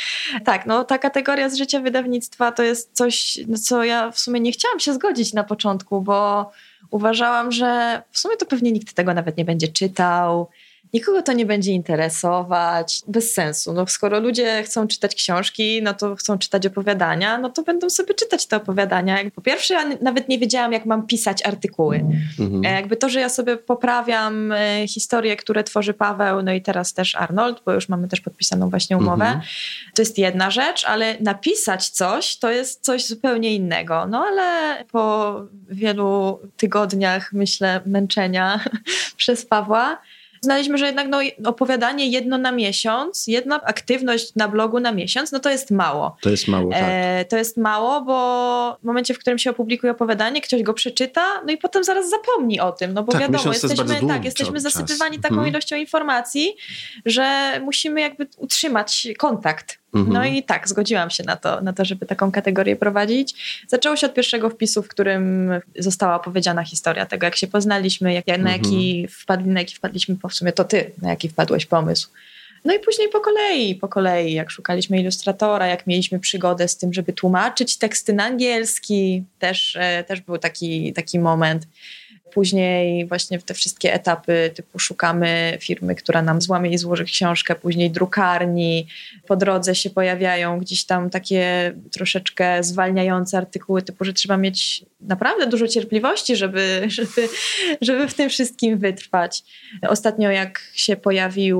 [0.45, 4.39] Tak, no ta kategoria z życia wydawnictwa to jest coś, no, co ja w sumie
[4.39, 6.51] nie chciałam się zgodzić na początku, bo
[6.91, 10.49] uważałam, że w sumie to pewnie nikt tego nawet nie będzie czytał
[10.93, 13.73] nikogo to nie będzie interesować, bez sensu.
[13.73, 18.13] No, skoro ludzie chcą czytać książki, no to chcą czytać opowiadania, no to będą sobie
[18.13, 19.17] czytać te opowiadania.
[19.35, 22.03] Po pierwsze, ja nawet nie wiedziałam, jak mam pisać artykuły.
[22.39, 22.65] Mhm.
[22.65, 26.93] E, jakby to, że ja sobie poprawiam e, historie, które tworzy Paweł, no i teraz
[26.93, 29.41] też Arnold, bo już mamy też podpisaną właśnie umowę, mhm.
[29.95, 34.07] to jest jedna rzecz, ale napisać coś to jest coś zupełnie innego.
[34.07, 35.35] No ale po
[35.69, 38.59] wielu tygodniach, myślę, męczenia
[39.17, 39.97] przez Pawła,
[40.41, 45.39] Znaliśmy, że jednak no, opowiadanie jedno na miesiąc, jedna aktywność na blogu na miesiąc, no
[45.39, 46.17] to jest mało.
[46.21, 46.83] To jest mało, tak.
[46.83, 51.41] E, to jest mało, bo w momencie, w którym się opublikuje opowiadanie, ktoś go przeczyta,
[51.45, 55.19] no i potem zaraz zapomni o tym, no bo tak, wiadomo, jesteśmy, tak, jesteśmy zasypywani
[55.19, 55.51] taką hmm.
[55.51, 56.55] ilością informacji,
[57.05, 60.13] że musimy jakby utrzymać kontakt Mhm.
[60.13, 63.63] No i tak, zgodziłam się na to, na to, żeby taką kategorię prowadzić.
[63.67, 68.27] Zaczęło się od pierwszego wpisu, w którym została opowiedziana historia tego, jak się poznaliśmy, jak,
[68.27, 69.07] na, jaki mhm.
[69.07, 72.09] wpadli, na jaki wpadliśmy, w sumie to ty, na jaki wpadłeś pomysł.
[72.65, 76.93] No i później po kolei, po kolei, jak szukaliśmy ilustratora, jak mieliśmy przygodę z tym,
[76.93, 81.67] żeby tłumaczyć teksty na angielski, też, e, też był taki, taki moment.
[82.37, 87.55] Później właśnie w te wszystkie etapy typu szukamy firmy, która nam złamie i złoży książkę,
[87.55, 88.87] później drukarni.
[89.27, 95.47] Po drodze się pojawiają gdzieś tam takie troszeczkę zwalniające artykuły typu, że trzeba mieć naprawdę
[95.47, 97.29] dużo cierpliwości, żeby, żeby,
[97.81, 99.43] żeby w tym wszystkim wytrwać.
[99.87, 101.57] Ostatnio jak się pojawił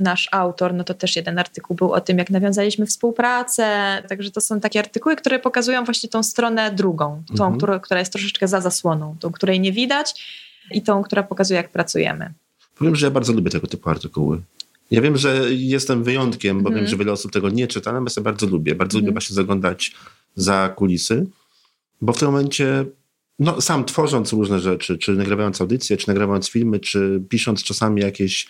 [0.00, 3.66] nasz autor, no to też jeden artykuł był o tym, jak nawiązaliśmy współpracę.
[4.08, 7.56] Także to są takie artykuły, które pokazują właśnie tą stronę drugą, tą, mhm.
[7.56, 10.24] która, która jest troszeczkę za zasłoną, tą, której nie widać
[10.70, 12.32] i tą, która pokazuje, jak pracujemy.
[12.78, 14.42] Powiem, że ja bardzo lubię tego typu artykuły.
[14.90, 16.90] Ja wiem, że jestem wyjątkiem, bo wiem, mhm.
[16.90, 18.74] że wiele osób tego nie czyta, ale ja bardzo lubię.
[18.74, 19.14] Bardzo lubię mhm.
[19.14, 19.92] właśnie zaglądać
[20.34, 21.26] za kulisy,
[22.00, 22.84] bo w tym momencie
[23.38, 28.48] no, sam tworząc różne rzeczy, czy nagrywając audycje, czy nagrywając filmy, czy pisząc czasami jakieś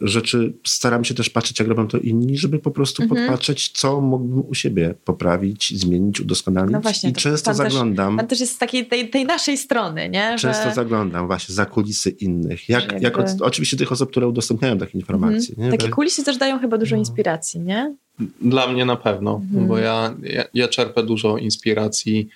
[0.00, 3.20] rzeczy staram się też patrzeć, jak robią to inni, żeby po prostu mhm.
[3.20, 6.72] podpatrzeć, co mógłbym u siebie poprawić, zmienić, udoskonalić.
[6.72, 8.12] No właśnie, I często pan zaglądam.
[8.12, 10.36] Też, pan też jest z takiej tej, tej naszej strony, nie?
[10.38, 10.74] Często że...
[10.74, 12.68] zaglądam właśnie za kulisy innych.
[12.68, 13.00] Jak, jakby...
[13.00, 15.54] jak od, oczywiście tych osób, które udostępniają takie informacje.
[15.54, 15.70] Mhm.
[15.70, 17.00] Takie kulisy też dają chyba dużo no.
[17.00, 17.94] inspiracji, nie?
[18.40, 19.66] Dla mnie na pewno, mhm.
[19.66, 22.28] bo ja, ja, ja czerpię dużo inspiracji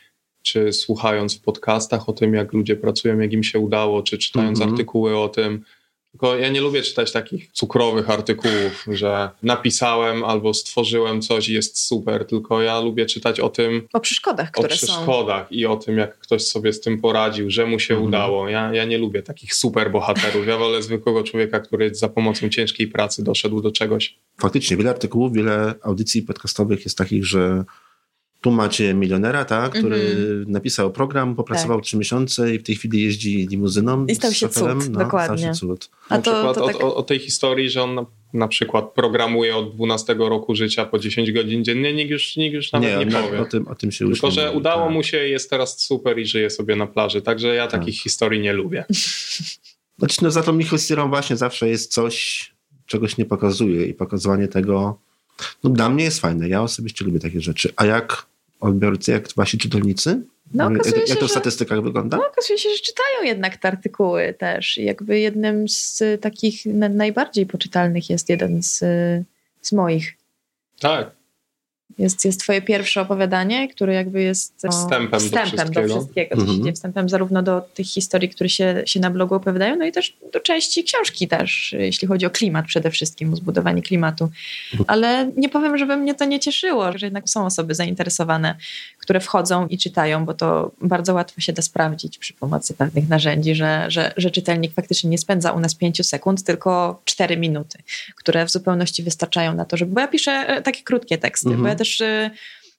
[0.42, 4.59] czy słuchając w podcastach o tym, jak ludzie pracują, jak im się udało, czy czytając
[4.59, 4.70] mhm.
[4.70, 5.64] artykuły o tym,
[6.12, 11.79] tylko ja nie lubię czytać takich cukrowych artykułów, że napisałem albo stworzyłem coś i jest
[11.79, 13.88] super, tylko ja lubię czytać o tym.
[13.92, 14.75] O przeszkodach, które są.
[14.75, 15.55] O przeszkodach są.
[15.55, 18.09] i o tym, jak ktoś sobie z tym poradził, że mu się mhm.
[18.09, 18.49] udało.
[18.49, 20.46] Ja, ja nie lubię takich super bohaterów.
[20.46, 24.18] Ja wolę zwykłego człowieka, który za pomocą ciężkiej pracy doszedł do czegoś.
[24.40, 27.64] Faktycznie, wiele artykułów, wiele audycji podcastowych jest takich, że
[28.40, 30.48] tu macie milionera, tak, który mm-hmm.
[30.48, 31.98] napisał program, popracował trzy tak.
[31.98, 34.07] miesiące i w tej chwili jeździ limuzyną.
[34.07, 35.38] I stał się cud, no, dokładnie.
[35.38, 35.90] Stał się cud.
[36.09, 36.85] A na to, przykład to tak...
[36.85, 40.98] o, o, tej historii, że on na, na, przykład programuje od 12 roku życia po
[40.98, 43.40] 10 godzin dziennie, nikt już, nikt już nawet nie, nie powie.
[43.40, 44.92] O tym, o tym się już Tylko, że mówi, udało tak.
[44.92, 47.22] mu się, jest teraz super i żyje sobie na plaży.
[47.22, 47.81] Także ja tak.
[47.81, 48.85] takich historii nie lubię.
[49.98, 52.50] Znaczy, no za tą historią właśnie zawsze jest coś,
[52.87, 54.98] czegoś nie pokazuje i pokazywanie tego
[55.64, 56.48] no dla mnie jest fajne.
[56.48, 57.72] Ja osobiście lubię takie rzeczy.
[57.76, 58.26] A jak
[58.61, 60.23] odbiorcy, jak wasi czytelnicy?
[60.55, 62.16] No, jak, jak to w statystykach wygląda?
[62.16, 64.79] No, okazuje się, że czytają jednak te artykuły też.
[64.79, 68.79] I jakby jednym z takich najbardziej poczytalnych jest jeden z,
[69.62, 70.16] z moich.
[70.81, 71.20] Tak.
[71.98, 75.88] Jest, jest twoje pierwsze opowiadanie, które jakby jest no, wstępem, wstępem do wszystkiego.
[75.88, 76.74] Do wszystkiego mhm.
[76.74, 80.40] Wstępem zarówno do tych historii, które się, się na blogu opowiadają, no i też do
[80.40, 84.31] części książki też, jeśli chodzi o klimat przede wszystkim, o zbudowanie klimatu.
[84.87, 88.55] Ale nie powiem, żeby mnie to nie cieszyło, że jednak są osoby zainteresowane,
[88.98, 93.55] które wchodzą i czytają, bo to bardzo łatwo się da sprawdzić przy pomocy pewnych narzędzi,
[93.55, 97.79] że, że, że czytelnik faktycznie nie spędza u nas pięciu sekund, tylko cztery minuty,
[98.16, 99.92] które w zupełności wystarczają na to, żeby...
[99.92, 102.31] Bo ja piszę e, takie krótkie teksty, bo ja też, y,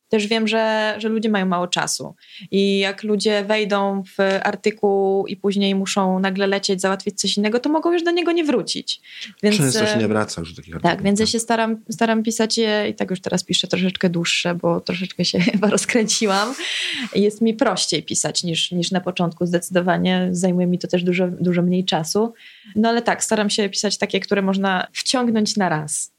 [0.10, 2.16] też wiem, że, że ludzie mają mało czasu.
[2.52, 7.70] I jak ludzie wejdą w artykuł i później muszą nagle lecieć, załatwić coś innego, to
[7.70, 9.02] mogą już do niego nie wrócić.
[9.44, 10.96] Więc, Często się nie wraca już do takich artykułów.
[10.96, 14.56] Tak, więc ja się staram, staram pisać je i tak już teraz piszę troszeczkę dłuższe,
[14.56, 16.54] bo troszeczkę się chyba rozkręciłam.
[17.16, 20.30] Jest mi prościej pisać niż, niż na początku zdecydowanie.
[20.32, 22.34] Zajmuje mi to też dużo, dużo mniej czasu.
[22.76, 26.12] No ale tak, staram się pisać takie, które można wciągnąć na raz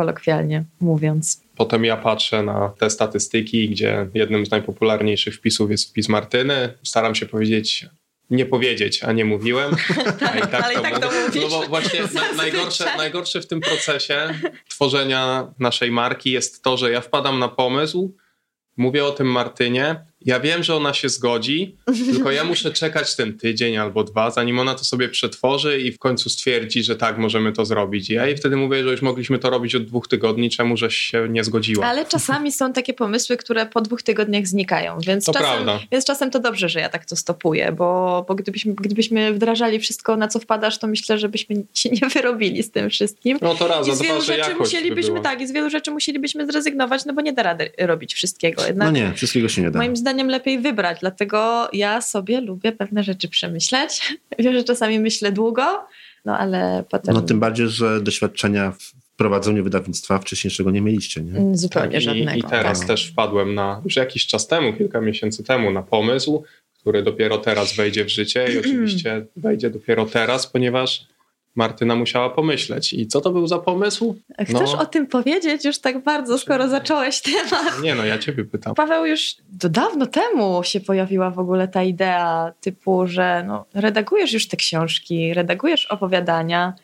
[0.00, 1.42] kolokwialnie mówiąc.
[1.56, 6.74] Potem ja patrzę na te statystyki, gdzie jednym z najpopularniejszych wpisów jest wpis Martyny.
[6.82, 7.86] Staram się powiedzieć,
[8.30, 9.76] nie powiedzieć, a nie mówiłem.
[10.32, 11.42] a i tak ale to, i tak to mówisz.
[11.42, 14.34] No bo właśnie na, najgorsze, najgorsze w tym procesie
[14.68, 18.16] tworzenia naszej marki jest to, że ja wpadam na pomysł,
[18.76, 21.76] mówię o tym Martynie, ja wiem, że ona się zgodzi,
[22.12, 25.98] tylko ja muszę czekać ten tydzień albo dwa, zanim ona to sobie przetworzy i w
[25.98, 28.10] końcu stwierdzi, że tak, możemy to zrobić.
[28.10, 30.96] I ja jej wtedy mówię, że już mogliśmy to robić od dwóch tygodni, czemu żeś
[30.96, 31.86] się nie zgodziła.
[31.86, 35.80] Ale czasami są takie pomysły, które po dwóch tygodniach znikają, więc, to czasem, prawda.
[35.92, 40.16] więc czasem to dobrze, że ja tak to stopuję, bo, bo gdybyśmy, gdybyśmy wdrażali wszystko,
[40.16, 43.38] na co wpadasz, to myślę, że byśmy się nie wyrobili z tym wszystkim.
[43.42, 46.46] No to raz, I z wielu rzeczy musielibyśmy, by tak, i z wielu rzeczy musielibyśmy
[46.46, 48.66] zrezygnować, no bo nie da rady robić wszystkiego.
[48.66, 49.78] Jednak no nie, wszystkiego się nie da.
[49.78, 54.14] Moim zdaniem lepiej wybrać, dlatego ja sobie lubię pewne rzeczy przemyśleć.
[54.38, 55.86] Wiem, że czasami myślę długo,
[56.24, 57.14] no ale potem...
[57.14, 61.38] No tym bardziej, że doświadczenia w prowadzeniu wydawnictwa wcześniejszego nie mieliście, nie?
[61.38, 62.32] Mm, zupełnie tak, żadnego.
[62.32, 62.88] I, I, teraz tak.
[62.88, 66.44] też wpadłem na, już jakiś czas temu, kilka miesięcy temu, na pomysł,
[66.80, 71.06] który dopiero teraz wejdzie w życie i oczywiście wejdzie dopiero teraz, ponieważ
[71.54, 72.92] Martyna musiała pomyśleć.
[72.92, 74.16] I co to był za pomysł?
[74.38, 77.82] Chcesz no, o tym powiedzieć już tak bardzo, skoro zacząłeś temat?
[77.82, 78.74] Nie no, ja ciebie pytam.
[78.74, 84.32] Paweł, już do dawno temu się pojawiła w ogóle ta idea typu, że no, redagujesz
[84.32, 86.74] już te książki, redagujesz opowiadania,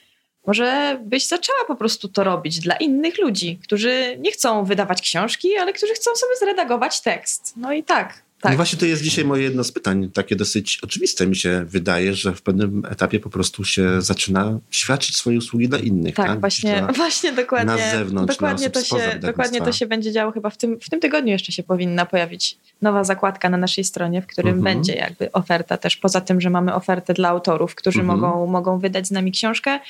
[0.46, 5.56] może byś zaczęła po prostu to robić dla innych ludzi, którzy nie chcą wydawać książki,
[5.56, 7.54] ale którzy chcą sobie zredagować tekst.
[7.56, 8.54] No i tak, tak.
[8.54, 12.14] I właśnie to jest dzisiaj moje jedno z pytań, takie dosyć oczywiste mi się wydaje,
[12.14, 16.14] że w pewnym etapie po prostu się zaczyna świadczyć swoje usługi dla innych.
[16.14, 16.40] Tak, tak?
[16.40, 17.72] właśnie, dla, właśnie dokładnie.
[17.72, 21.00] Na zewnątrz, dokładnie, to się, dokładnie to się będzie działo chyba w tym, w tym
[21.00, 24.76] tygodniu jeszcze się powinna pojawić nowa zakładka na naszej stronie, w którym mhm.
[24.76, 28.20] będzie jakby oferta też, poza tym, że mamy ofertę dla autorów, którzy mhm.
[28.20, 29.80] mogą, mogą wydać z nami książkę,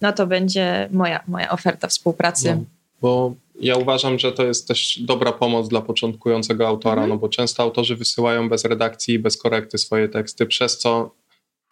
[0.00, 2.54] no to będzie moja, moja oferta współpracy.
[2.54, 2.64] No,
[3.00, 7.08] bo ja uważam, że to jest też dobra pomoc dla początkującego autora, mm.
[7.08, 11.14] no bo często autorzy wysyłają bez redakcji i bez korekty swoje teksty, przez co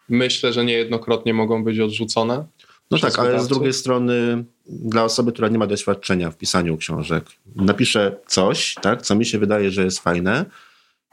[0.09, 2.45] myślę, że niejednokrotnie mogą być odrzucone.
[2.91, 7.25] No tak, ale z drugiej strony dla osoby, która nie ma doświadczenia w pisaniu książek,
[7.55, 10.45] napiszę coś, tak, co mi się wydaje, że jest fajne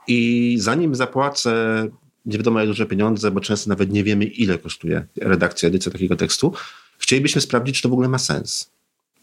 [0.07, 1.87] i zanim zapłacę
[2.25, 6.15] nie wiadomo jak duże pieniądze, bo często nawet nie wiemy ile kosztuje redakcja, edycja takiego
[6.15, 6.53] tekstu,
[6.97, 8.72] chcielibyśmy sprawdzić, czy to w ogóle ma sens.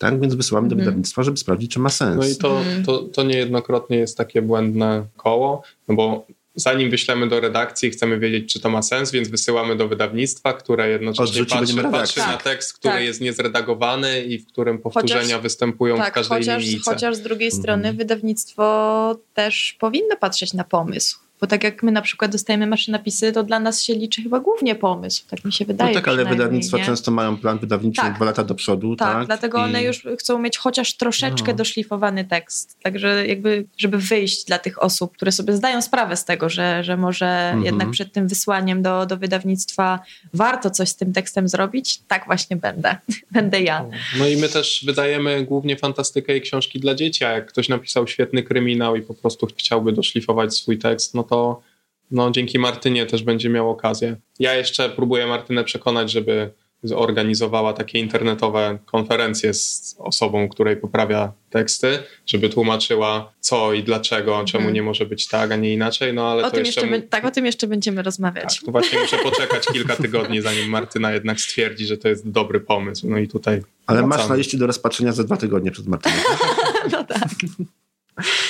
[0.00, 0.20] Tak?
[0.20, 0.84] Więc wysyłamy do mhm.
[0.84, 2.16] wydawnictwa, żeby sprawdzić, czy ma sens.
[2.16, 2.84] No i to, mhm.
[2.84, 8.52] to, to niejednokrotnie jest takie błędne koło, no bo zanim wyślemy do redakcji, chcemy wiedzieć,
[8.52, 12.72] czy to ma sens, więc wysyłamy do wydawnictwa, które jednocześnie patrzy, patrzy tak, na tekst,
[12.72, 13.04] który tak.
[13.04, 16.90] jest niezredagowany i w którym powtórzenia chociaż, występują tak, w każdej chociaż, linijce.
[16.90, 17.96] Chociaż z drugiej strony mhm.
[17.96, 21.18] wydawnictwo też powinno patrzeć na pomysł.
[21.40, 24.74] Bo tak jak my na przykład dostajemy maszynopisy, to dla nas się liczy chyba głównie
[24.74, 25.94] pomysł, tak mi się wydaje.
[25.94, 26.84] No tak, ale wydawnictwa nie?
[26.84, 28.16] często mają plan wydawniczy tak.
[28.16, 28.96] dwa lata do przodu.
[28.96, 29.26] Tak, tak?
[29.26, 29.62] dlatego I...
[29.62, 31.58] one już chcą mieć chociaż troszeczkę no.
[31.58, 32.76] doszlifowany tekst.
[32.82, 36.96] Także jakby, żeby wyjść dla tych osób, które sobie zdają sprawę z tego, że, że
[36.96, 37.64] może mhm.
[37.64, 40.00] jednak przed tym wysłaniem do, do wydawnictwa
[40.34, 42.96] warto coś z tym tekstem zrobić, tak właśnie będę.
[43.30, 43.84] będę ja.
[44.18, 48.06] No i my też wydajemy głównie fantastykę i książki dla dzieci, a jak ktoś napisał
[48.06, 51.62] świetny kryminał i po prostu chciałby doszlifować swój tekst, no to
[52.10, 54.16] no, dzięki Martynie też będzie miał okazję.
[54.38, 56.50] Ja jeszcze próbuję Martynę przekonać, żeby
[56.82, 64.62] zorganizowała takie internetowe konferencje z osobą, której poprawia teksty, żeby tłumaczyła co i dlaczego, czemu
[64.62, 64.74] hmm.
[64.74, 66.86] nie może być tak, a nie inaczej, no ale o to tym jeszcze...
[66.86, 68.56] jeszcze tak, o tym jeszcze będziemy rozmawiać.
[68.56, 72.60] Tak, to właśnie muszę poczekać kilka tygodni, zanim Martyna jednak stwierdzi, że to jest dobry
[72.60, 73.08] pomysł.
[73.10, 73.62] No i tutaj...
[73.86, 74.06] Ale wracamy.
[74.06, 76.16] masz na liście do rozpatrzenia za dwa tygodnie przed Martyną.
[76.92, 77.28] no tak.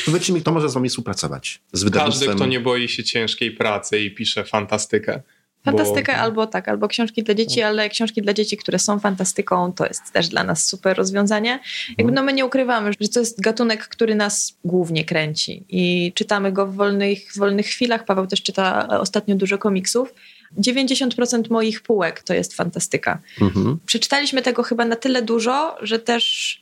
[0.07, 1.61] Powiedzcie mi, kto może z wami współpracować?
[1.73, 2.29] Z wydawnictwem?
[2.29, 5.23] Każdy, kto nie boi się ciężkiej pracy i pisze fantastykę.
[5.65, 6.19] Fantastykę bo...
[6.19, 10.13] albo tak, albo książki dla dzieci, ale książki dla dzieci, które są fantastyką, to jest
[10.13, 11.61] też dla nas super rozwiązanie.
[11.99, 16.53] Jakby no my nie ukrywamy, że to jest gatunek, który nas głównie kręci i czytamy
[16.53, 18.05] go w wolnych, w wolnych chwilach.
[18.05, 20.15] Paweł też czyta ostatnio dużo komiksów.
[20.59, 23.19] 90% moich półek to jest fantastyka.
[23.41, 23.79] Mhm.
[23.87, 26.57] Przeczytaliśmy tego chyba na tyle dużo, że też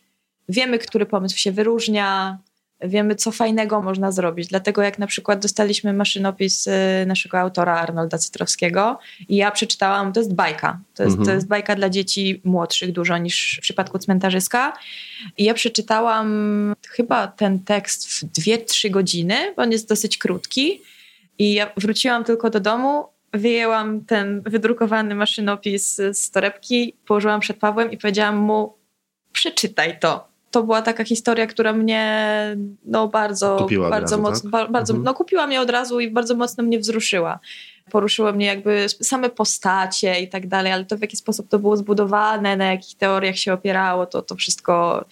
[0.49, 2.39] wiemy, który pomysł się wyróżnia,
[2.81, 4.49] wiemy, co fajnego można zrobić.
[4.49, 6.71] Dlatego jak na przykład dostaliśmy maszynopis y,
[7.07, 8.99] naszego autora Arnolda Cytrowskiego
[9.29, 10.81] i ja przeczytałam, to jest bajka.
[10.95, 11.27] To jest, mhm.
[11.27, 14.73] to jest bajka dla dzieci młodszych dużo niż w przypadku cmentarzyska.
[15.39, 20.83] I ja przeczytałam chyba ten tekst w 2-3 godziny, bo on jest dosyć krótki.
[21.39, 27.91] I ja wróciłam tylko do domu, wyjęłam ten wydrukowany maszynopis z torebki, położyłam przed Pawłem
[27.91, 28.75] i powiedziałam mu,
[29.33, 30.29] przeczytaj to
[30.59, 32.27] to była taka historia, która mnie
[32.85, 34.67] no, bardzo, Kupiła bardzo razu, mocno, tak?
[34.67, 35.05] ba, bardzo, Mhm.
[35.05, 37.39] no, kupiła mnie od razu i bardzo mocno mnie wzruszyła.
[37.91, 41.77] Poruszyło mnie jakby same postacie i tak dalej, ale to w jaki sposób to było
[41.77, 45.05] zbudowane, na jakich teoriach się opierało, to, to wszystko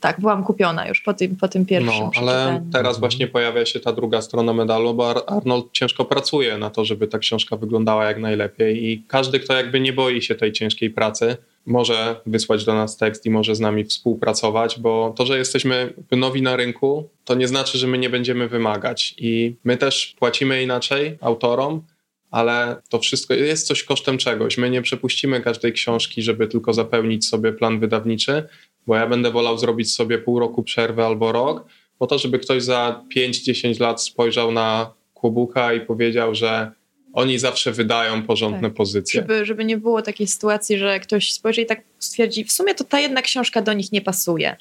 [0.00, 3.80] tak, byłam kupiona już po tym, po tym pierwszym No, ale teraz właśnie pojawia się
[3.80, 8.04] ta druga strona medalu, bo Ar- Arnold ciężko pracuje na to, żeby ta książka wyglądała
[8.04, 11.36] jak najlepiej i każdy, kto jakby nie boi się tej ciężkiej pracy,
[11.68, 16.42] może wysłać do nas tekst i może z nami współpracować, bo to, że jesteśmy nowi
[16.42, 21.18] na rynku, to nie znaczy, że my nie będziemy wymagać i my też płacimy inaczej
[21.20, 21.82] autorom,
[22.30, 24.58] ale to wszystko jest coś kosztem czegoś.
[24.58, 28.48] My nie przepuścimy każdej książki, żeby tylko zapełnić sobie plan wydawniczy,
[28.86, 31.64] bo ja będę wolał zrobić sobie pół roku przerwy albo rok,
[31.98, 36.72] po to, żeby ktoś za 5-10 lat spojrzał na Kłobuka i powiedział, że
[37.12, 38.74] oni zawsze wydają porządne Tak.
[38.74, 39.20] pozycje.
[39.20, 42.84] Żeby, żeby nie było takiej sytuacji, że ktoś spojrzy i tak stwierdzi, w sumie to
[42.84, 44.56] ta jedna książka do nich nie pasuje.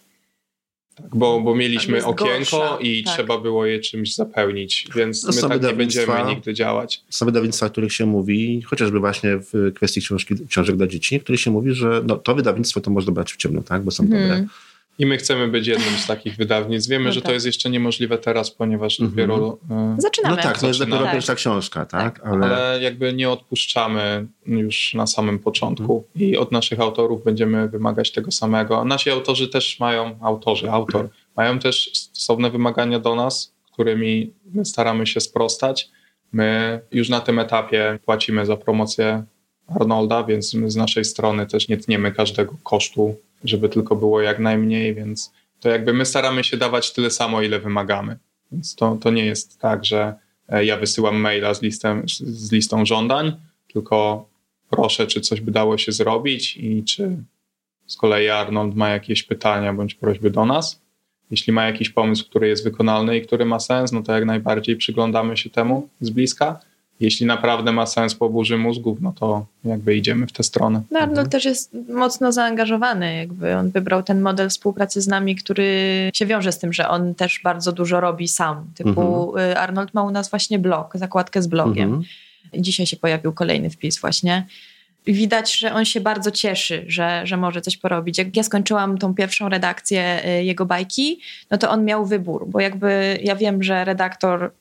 [0.95, 3.13] Tak, bo, bo mieliśmy okienko gorsza, i tak.
[3.13, 7.01] trzeba było je czymś zapełnić, więc No my tak nie będziemy nigdy działać.
[7.09, 11.23] Są wydawnictwa, o których się mówi, chociażby właśnie w kwestii książki, książek dla dzieci, w
[11.23, 13.83] których się mówi, że no, to wydawnictwo to można brać w ciemno, tak?
[13.83, 14.47] bo są dobre.
[14.99, 14.99] Mhm.
[14.99, 16.89] I my chcemy być jednym z takich wydawnictw.
[16.89, 17.27] Wiemy, No że tak.
[17.27, 19.27] to jest jeszcze niemożliwe teraz, ponieważ Mhm.
[19.27, 19.57] dopiero...
[19.71, 20.35] e, Zaczynamy.
[20.35, 21.15] No tak, to jest dopiero Zaczynamy.
[21.15, 22.21] pierwsza książka, tak?
[22.25, 28.11] Ale, ale jakby nie odpuszczamy już na samym początku i od naszych autorów będziemy wymagać
[28.11, 28.85] tego samego.
[28.85, 35.07] Nasi autorzy też mają, autorzy, autor, mają też stosowne wymagania do nas, którymi my staramy
[35.07, 35.89] się sprostać.
[36.31, 39.23] My już na tym etapie płacimy za promocję
[39.67, 44.39] Arnolda, więc my z naszej strony też nie tniemy każdego kosztu, żeby tylko było jak
[44.39, 48.17] najmniej, więc to jakby my staramy się dawać tyle samo, ile wymagamy.
[48.51, 50.15] Więc to, to nie jest tak, że
[50.49, 53.31] e, ja wysyłam maila z, listem, z listą żądań,
[53.73, 54.29] tylko
[54.69, 57.17] proszę, czy coś by dało się zrobić i czy
[57.87, 60.81] z kolei Arnold ma jakieś pytania bądź prośby do nas.
[61.31, 64.75] Jeśli ma jakiś pomysł, który jest wykonalny i który ma sens, no to jak najbardziej
[64.75, 66.59] przyglądamy się temu z bliska.
[66.99, 70.81] Jeśli naprawdę ma sens po burzy mózgów, no to jakby idziemy w tę stronę.
[70.91, 76.09] No, Arnold też jest mocno zaangażowany, jakby on wybrał ten model współpracy z nami, który
[76.13, 78.65] się wiąże z tym, że on też bardzo dużo robi sam.
[78.75, 81.89] Typu y, Arnold ma u nas właśnie blog, zakładkę z blogiem.
[81.89, 82.03] Mhm.
[82.53, 84.45] Dzisiaj się pojawił kolejny wpis właśnie.
[85.05, 88.17] Widać, że on się bardzo cieszy, że, że może coś porobić.
[88.17, 91.19] Jak ja skończyłam tą pierwszą redakcję y, jego bajki,
[91.51, 94.51] no to on miał wybór, bo jakby ja wiem, że redaktor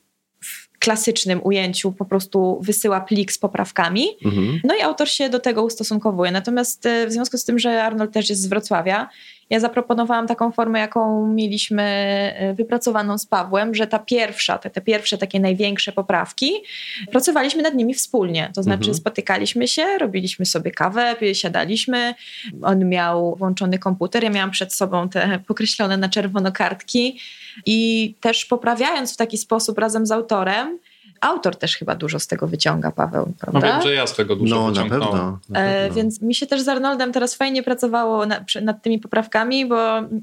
[0.87, 4.59] klasycznym ujęciu po prostu wysyła plik z poprawkami, Mhm.
[4.63, 6.31] no i autor się do tego ustosunkowuje.
[6.31, 9.09] Natomiast e, w związku z tym, że Arnold też jest z Wrocławia,
[9.49, 14.81] ja zaproponowałam taką formę, jaką mieliśmy e, wypracowaną z Pawłem, że ta pierwsza, te, te
[14.81, 16.53] pierwsze takie największe poprawki,
[17.11, 18.51] pracowaliśmy nad nimi wspólnie.
[18.55, 18.93] To znaczy Mhm.
[18.97, 22.15] spotykaliśmy się, robiliśmy sobie kawę, siadaliśmy.
[22.61, 27.19] On miał włączony komputer, ja miałam przed sobą te pokreślone na czerwono kartki
[27.65, 30.79] i też poprawiając w taki sposób razem z autorem,
[31.21, 33.67] Autor też chyba dużo z tego wyciąga, Paweł, No prawda?
[33.73, 35.01] wiem, że ja z tego dużo No na wyciągnąłem.
[35.11, 35.39] pewno.
[35.49, 35.95] Na E, pewno.
[35.95, 39.77] więc mi się też z Arnoldem teraz fajnie pracowało na, przy- nad tymi poprawkami, bo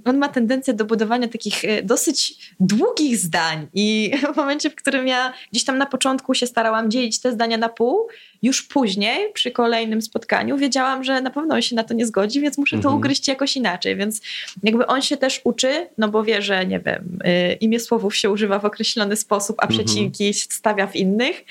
[0.04, 3.66] on ma tendencję do budowania takich e, dosyć długich zdań.
[3.74, 7.58] I w momencie, w którym ja gdzieś tam na początku się starałam dzielić te zdania
[7.58, 8.08] na pół,
[8.44, 12.40] już później, przy kolejnym spotkaniu, wiedziałam, że na pewno on się na to nie zgodzi,
[12.40, 12.96] więc muszę to Mhm.
[12.96, 13.96] ugryźć jakoś inaczej.
[13.96, 14.20] Więc
[14.62, 18.30] jakby on się też uczy, no bo wie, że nie wiem, y, imię słowów się
[18.30, 19.84] używa w określony sposób, a Mhm.
[19.84, 21.44] przecinki stawia w innych.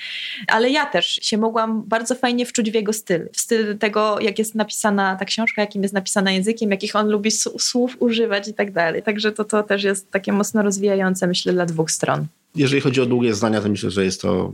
[0.48, 3.28] Ale ja też się mogłam bardzo fajnie wczuć w jego styl.
[3.32, 7.30] W styl tego, jak jest napisana ta książka, jakim jest napisana językiem, jakich on lubi
[7.58, 9.02] słów używać i tak dalej.
[9.02, 12.26] Także to, to też jest takie mocno rozwijające, myślę, dla dwóch stron.
[12.56, 14.52] Jeżeli chodzi o długie zdania, to myślę, że jest to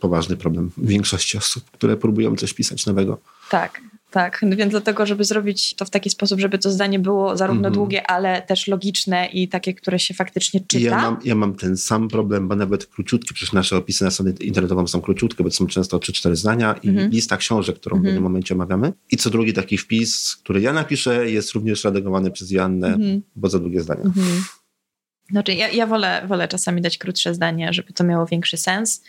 [0.00, 3.18] poważny problem większości osób, które próbują coś pisać nowego.
[3.50, 3.80] Tak,
[4.10, 4.40] tak.
[4.56, 7.74] Więc dlatego, żeby zrobić to w taki sposób, żeby to zdanie było zarówno Mhm.
[7.74, 10.84] długie, ale też logiczne i takie, które się faktycznie czyta.
[10.84, 14.32] Ja mam, ja mam ten sam problem, bo nawet króciutkie, przecież nasze opisy na stronie
[14.40, 17.10] internetową są króciutkie, bo to są często 3-4 zdania i Mhm.
[17.10, 18.14] lista książek, którą w Mhm.
[18.14, 18.92] pewnym momencie omawiamy.
[19.10, 23.22] I co drugi taki wpis, który ja napiszę, jest również redagowany przez Joannę, Mhm.
[23.36, 24.02] bo za długie zdania.
[24.04, 24.44] Mhm.
[25.30, 29.02] Znaczy, ja, ja wolę, wolę czasami dać krótsze zdanie, żeby to miało większy sens.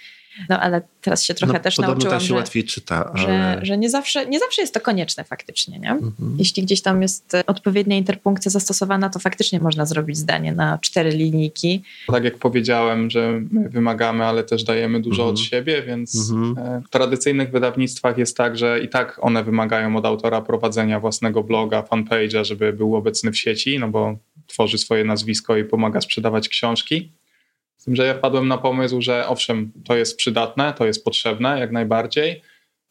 [0.49, 3.21] No ale teraz się trochę no, też podobno nauczyłam, tak się że, łatwiej czyta, ale...
[3.23, 5.91] że, że nie, zawsze, nie zawsze jest to konieczne faktycznie, nie?
[5.91, 6.35] Mhm.
[6.39, 11.83] Jeśli gdzieś tam jest odpowiednia interpunkcja zastosowana, to faktycznie można zrobić zdanie na cztery linijki.
[12.07, 15.33] Tak jak powiedziałem, że my wymagamy, ale też dajemy dużo Mhm.
[15.33, 16.67] od siebie, więc Mhm.
[16.67, 21.43] e, w tradycyjnych wydawnictwach jest tak, że i tak one wymagają od autora prowadzenia własnego
[21.43, 24.17] bloga, fanpage'a, żeby był obecny w sieci, no bo
[24.47, 27.11] tworzy swoje nazwisko i pomaga sprzedawać książki.
[27.85, 31.59] Z tym, że ja wpadłem na pomysł, że owszem, to jest przydatne, to jest potrzebne
[31.59, 32.41] jak najbardziej,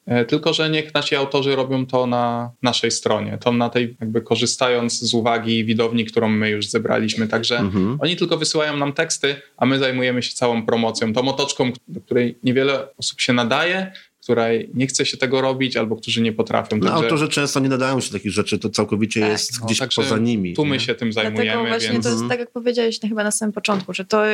[0.06, 4.20] E, tylko, że niech nasi autorzy robią to na naszej stronie, to na tej jakby
[4.20, 7.28] korzystając z uwagi widowni, którą my już zebraliśmy.
[7.28, 7.98] Także mhm.
[8.00, 12.38] oni tylko wysyłają nam teksty, a my zajmujemy się całą promocją, tą otoczką, do której
[12.42, 13.92] niewiele osób się nadaje,
[14.22, 16.76] której nie chce się tego robić, albo którzy nie potrafią.
[16.76, 17.04] No, także...
[17.04, 19.30] autorzy często nie nadają się takich rzeczy, to całkowicie tak.
[19.30, 20.54] jest no, gdzieś poza nimi.
[20.54, 21.44] Tu my się tym zajmujemy.
[21.44, 22.04] Dlatego właśnie więc...
[22.04, 24.24] to jest tak, jak powiedziałeś no, chyba na samym początku, że to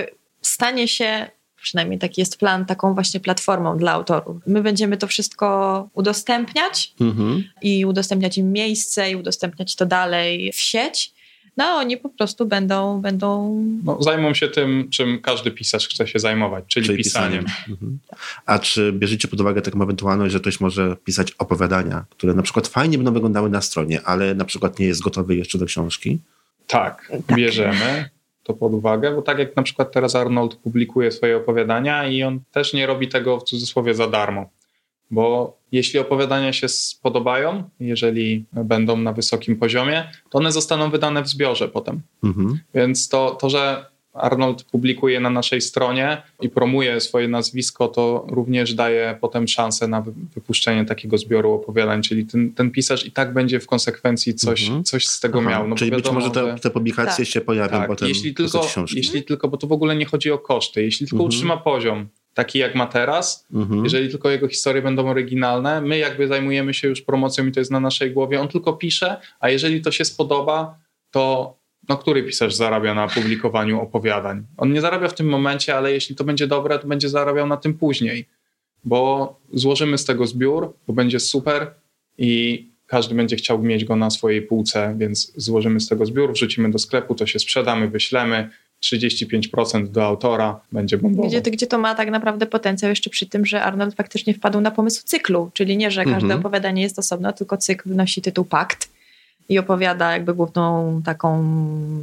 [0.43, 1.31] stanie się
[1.63, 4.37] przynajmniej taki jest plan, taką właśnie platformą dla autorów.
[4.47, 7.45] My będziemy to wszystko udostępniać mhm.
[7.63, 11.13] i udostępniać im miejsce i udostępniać to dalej w sieć.
[11.57, 13.01] No, oni po prostu będą.
[13.01, 13.55] będą...
[13.85, 17.45] No, zajmą się tym, czym każdy pisarz chce się zajmować, czyli, czyli pisaniem.
[17.45, 17.69] pisaniem.
[17.69, 17.99] Mhm.
[18.47, 22.69] A czy bierzecie pod uwagę taką ewentualność, że ktoś może pisać opowiadania, które na przykład
[22.69, 26.19] fajnie będą wyglądały na stronie, ale na przykład nie jest gotowy jeszcze do książki?
[26.67, 27.37] Tak, tak.
[27.37, 28.11] bierzemy
[28.53, 32.41] to pod uwagę, bo tak jak na przykład teraz Arnold publikuje swoje opowiadania i on
[32.53, 34.51] też nie robi tego w cudzysłowie za darmo.
[35.11, 41.29] Bo jeśli opowiadania się spodobają, jeżeli będą na wysokim poziomie, to one zostaną wydane w
[41.29, 42.01] zbiorze potem.
[42.25, 42.59] Mhm.
[42.75, 48.75] Więc to, to, że Arnold publikuje na naszej stronie i promuje swoje nazwisko, to również
[48.75, 50.05] daje potem szansę na
[50.35, 54.85] wypuszczenie takiego zbioru opowiadań, czyli ten, ten pisarz i tak będzie w konsekwencji coś, mhm.
[54.85, 55.69] coś z tego Aha, miał.
[55.69, 57.35] No czyli wiadomo, być może te, te publikacje tak.
[57.35, 60.39] się pojawią tak, potem jeśli tylko, jeśli tylko, bo tu w ogóle nie chodzi o
[60.39, 61.29] koszty, jeśli tylko mhm.
[61.29, 63.85] utrzyma poziom, taki jak ma teraz, mhm.
[63.85, 67.71] jeżeli tylko jego historie będą oryginalne, my jakby zajmujemy się już promocją i to jest
[67.71, 70.79] na naszej głowie, on tylko pisze, a jeżeli to się spodoba,
[71.11, 71.60] to
[71.91, 74.47] no, który pisarz zarabia na publikowaniu opowiadań?
[74.57, 77.57] On nie zarabia w tym momencie, ale jeśli to będzie dobre, to będzie zarabiał na
[77.57, 78.29] tym później,
[78.85, 81.75] bo złożymy z tego zbiór, bo będzie super
[82.19, 86.71] i każdy będzie chciał mieć go na swojej półce, więc złożymy z tego zbiór, wrzucimy
[86.71, 88.51] do sklepu, to się sprzedamy, wyślemy,
[88.83, 91.29] 35% do autora będzie bombowo.
[91.29, 94.61] Gdzie to, gdzie to ma tak naprawdę potencjał jeszcze przy tym, że Arnold faktycznie wpadł
[94.61, 96.41] na pomysł cyklu, czyli nie, że każde mhm.
[96.41, 99.00] opowiadanie jest osobno, tylko cykl nosi tytuł Pakt
[99.51, 101.45] i opowiada jakby główną taką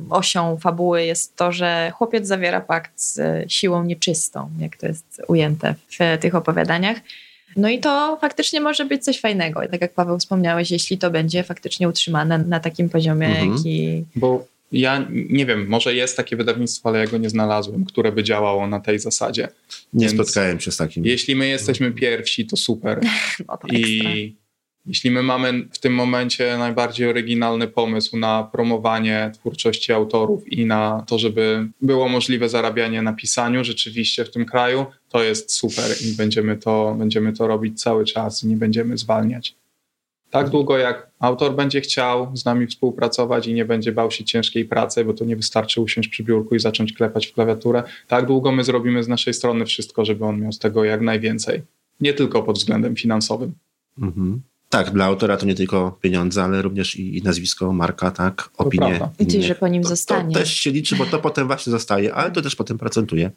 [0.10, 3.22] osią fabuły jest to, że chłopiec zawiera pakt z
[3.52, 6.98] siłą nieczystą, jak to jest ujęte w tych opowiadaniach.
[7.56, 9.62] No i to faktycznie może być coś fajnego.
[9.72, 13.52] Tak jak Paweł wspomniałeś, jeśli to będzie faktycznie utrzymane na takim poziomie, mhm.
[13.52, 14.06] jaki...
[14.16, 18.24] Bo ja nie wiem, może jest takie wydawnictwo, ale ja go nie znalazłem, które by
[18.24, 19.48] działało na tej zasadzie.
[19.94, 21.06] Nie Więc spotkałem się z takim.
[21.06, 23.02] Jeśli my jesteśmy pierwsi, to super.
[23.48, 24.36] No to I
[24.88, 31.04] jeśli my mamy w tym momencie najbardziej oryginalny pomysł na promowanie twórczości autorów i na
[31.08, 36.16] to, żeby było możliwe zarabianie na pisaniu rzeczywiście w tym kraju, to jest super i
[36.16, 39.56] będziemy to, będziemy to robić cały czas i nie będziemy zwalniać.
[40.30, 44.66] Tak długo jak autor będzie chciał z nami współpracować i nie będzie bał się ciężkiej
[44.66, 48.52] pracy, bo to nie wystarczy usiąść przy biurku i zacząć klepać w klawiaturę, tak długo
[48.52, 51.62] my zrobimy z naszej strony wszystko, żeby on miał z tego jak najwięcej.
[52.00, 53.54] Nie tylko pod względem finansowym.
[53.98, 54.42] Mhm.
[54.70, 59.00] Tak, dla autora to nie tylko pieniądze, ale również i, i nazwisko, marka, tak, opinie.
[59.20, 60.34] I że po nim to, zostanie.
[60.34, 63.32] To też się liczy, bo to potem właśnie zostaje, ale to też potem procentuje,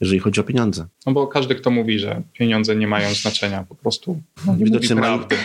[0.00, 0.86] jeżeli chodzi o pieniądze.
[1.06, 4.96] No bo każdy, kto mówi, że pieniądze nie mają znaczenia, po prostu no, nie widocznie
[4.96, 5.36] mówi prawdy.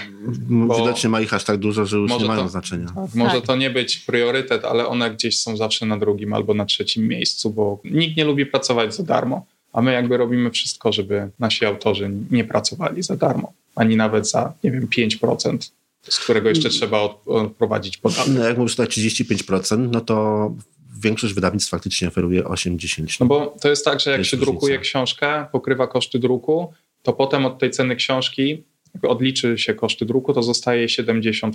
[0.50, 2.88] Ma, widocznie ma ich aż tak dużo, że już nie mają to, znaczenia.
[2.88, 3.46] Tak, może tak.
[3.46, 7.50] to nie być priorytet, ale one gdzieś są zawsze na drugim albo na trzecim miejscu,
[7.50, 12.12] bo nikt nie lubi pracować za darmo a my jakby robimy wszystko, żeby nasi autorzy
[12.32, 15.72] nie pracowali za darmo, ani nawet za, nie wiem, 5%,
[16.02, 18.34] z którego jeszcze trzeba odprowadzić podatek.
[18.34, 20.52] No jak mówisz tak 35%, no to
[21.00, 23.18] większość wydawnictw faktycznie oferuje 8-10.
[23.20, 24.82] No bo to jest tak, że jak się drukuje różnica.
[24.82, 26.74] książkę, pokrywa koszty druku,
[27.04, 28.64] to potem od tej ceny książki
[29.02, 31.52] odliczy się koszty druku, to zostaje 70%,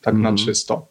[0.00, 0.22] tak mm.
[0.22, 0.36] na mhm.
[0.36, 0.86] czysto.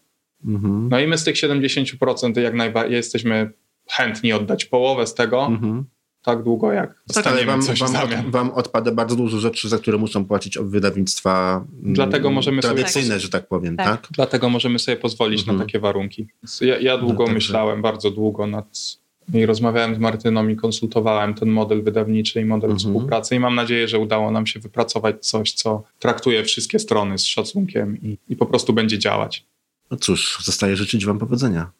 [0.46, 0.88] Mm -hmm.
[0.90, 3.52] No i my z tych 70% jak najbardziej jesteśmy
[3.90, 5.84] chętni oddać połowę z tego, mm -hmm
[6.24, 9.98] tak długo, jak tak, ale wam, coś wam, wam odpada bardzo dużo rzeczy, za które
[9.98, 14.02] muszą płacić wydawnictwa mm, Dlatego możemy tradycyjne, sobie, że tak powiem, tak.
[14.02, 14.08] tak?
[14.12, 15.58] Dlatego możemy sobie pozwolić mhm.
[15.58, 16.28] na takie warunki.
[16.62, 18.98] Ja, ja długo no, myślałem, bardzo długo nad
[19.34, 22.80] i rozmawiałem z Martyną i konsultowałem ten model wydawniczy i model mhm.
[22.80, 27.26] współpracy i mam nadzieję, że udało nam się wypracować coś, co traktuje wszystkie strony z
[27.26, 29.46] szacunkiem i, i po prostu będzie działać.
[29.92, 31.72] No cóż, zostaje życzyć wam powodzenia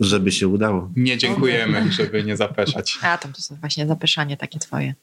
[0.00, 0.90] żeby się udało.
[0.96, 2.98] Nie dziękujemy, żeby nie zapeszać.
[3.02, 4.94] A, tam to są właśnie zapeszanie takie twoje.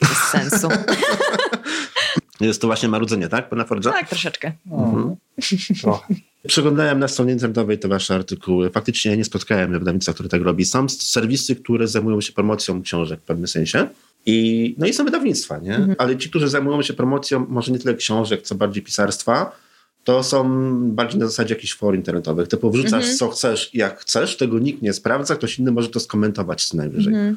[0.00, 0.68] Bez sensu.
[2.40, 3.92] Jest to właśnie marudzenie, tak, pana Forza?
[3.92, 4.52] Tak, troszeczkę.
[4.70, 5.16] Mhm.
[6.46, 8.70] Przeglądałem na stronie internetowej te wasze artykuły.
[8.70, 10.64] Faktycznie nie spotkałem wydawnictwa, które tak robi.
[10.64, 13.88] Są serwisy, które zajmują się promocją książek w pewnym sensie.
[14.26, 15.74] I, no i są wydawnictwa, nie?
[15.74, 15.94] Mhm.
[15.98, 19.52] Ale ci, którzy zajmują się promocją może nie tyle książek, co bardziej pisarstwa,
[20.06, 20.44] to są
[20.90, 22.48] bardziej na zasadzie jakichś for internetowych.
[22.48, 23.16] Typu wrzucasz mhm.
[23.16, 27.14] co chcesz jak chcesz, tego nikt nie sprawdza, ktoś inny może to skomentować co najwyżej.
[27.14, 27.36] Mhm.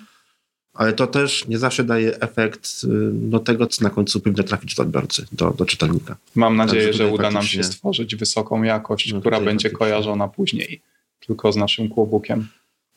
[0.74, 4.76] ale to też nie zawsze daje efekt y, no, tego, co na końcu powinno trafić
[4.76, 6.18] do odbiorcy, do, do czytelnika.
[6.36, 9.78] Mam nadzieję, Także że uda nam się stworzyć wysoką jakość, no, która będzie faktycznie.
[9.78, 10.82] kojarzona później
[11.20, 12.48] tylko z naszym kłobukiem.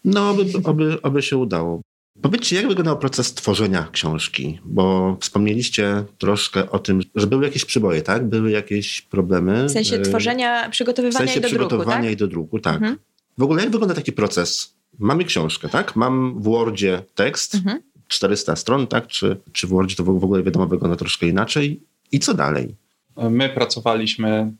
[0.05, 1.81] No, oby, oby, oby się udało.
[2.23, 4.61] Powiedzcie, jak wyglądał proces tworzenia książki?
[4.65, 8.29] Bo wspomnieliście troszkę o tym, że były jakieś przyboje, tak?
[8.29, 9.67] Były jakieś problemy.
[9.67, 12.13] W sensie tworzenia, przygotowywania w sensie i do przygotowania druku, tak?
[12.13, 12.75] i do druku, tak.
[12.75, 12.99] Mhm.
[13.39, 14.75] W ogóle jak wygląda taki proces?
[14.99, 15.97] Mamy książkę, tak?
[15.97, 17.83] Mam w Wordzie tekst, mhm.
[18.09, 19.07] 400 stron, tak?
[19.07, 21.81] Czy, czy w Wordzie to w ogóle wiadomo wygląda troszkę inaczej?
[22.13, 22.75] I co dalej?
[23.17, 24.53] My pracowaliśmy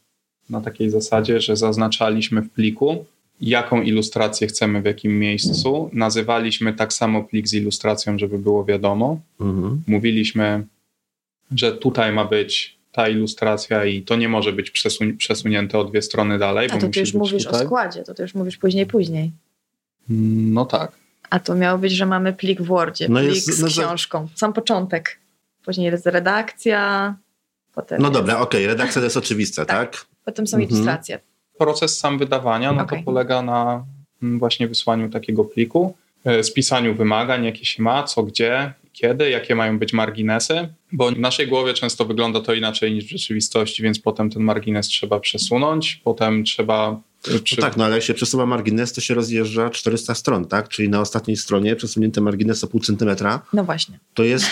[0.51, 3.05] na takiej zasadzie, że zaznaczaliśmy w pliku
[3.41, 5.91] jaką ilustrację chcemy w jakim miejscu.
[5.93, 9.21] Nazywaliśmy tak samo plik z ilustracją, żeby było wiadomo.
[9.41, 9.83] Mhm.
[9.87, 10.67] Mówiliśmy,
[11.57, 16.03] że tutaj ma być ta ilustracja i to nie może być przesun przesunięte o dwie
[16.03, 16.69] strony dalej.
[16.73, 17.63] A to ty już mówisz tutaj.
[17.63, 19.31] o składzie, to ty już mówisz później, później.
[20.09, 20.93] No tak.
[21.31, 24.29] A to miało być, że mamy plik w Wordzie, no plik jest, z no książką.
[24.35, 25.19] Sam początek.
[25.65, 27.15] Później jest redakcja.
[27.75, 28.21] Potem no jest...
[28.21, 28.67] dobra, okej, okay.
[28.67, 29.91] redakcja to jest oczywista, tak?
[29.91, 30.07] tak?
[30.25, 30.71] Potem są mhm.
[30.71, 31.19] ilustracje
[31.59, 32.99] proces sam wydawania, no okay.
[32.99, 33.85] to polega na
[34.23, 35.95] mm, właśnie wysłaniu takiego pliku,
[36.25, 41.19] e, spisaniu wymagań, jakie się ma, co gdzie, kiedy, jakie mają być marginesy, bo w
[41.19, 46.01] naszej głowie często wygląda to inaczej niż w rzeczywistości, więc potem ten margines trzeba przesunąć,
[46.05, 47.01] potem trzeba
[47.31, 50.69] no tak, no ale jak się przesuwa margines, to się rozjeżdża 400 stron, tak?
[50.69, 53.43] Czyli na ostatniej stronie przesunięty margines o pół centymetra.
[53.53, 53.99] No właśnie.
[54.15, 54.51] To jest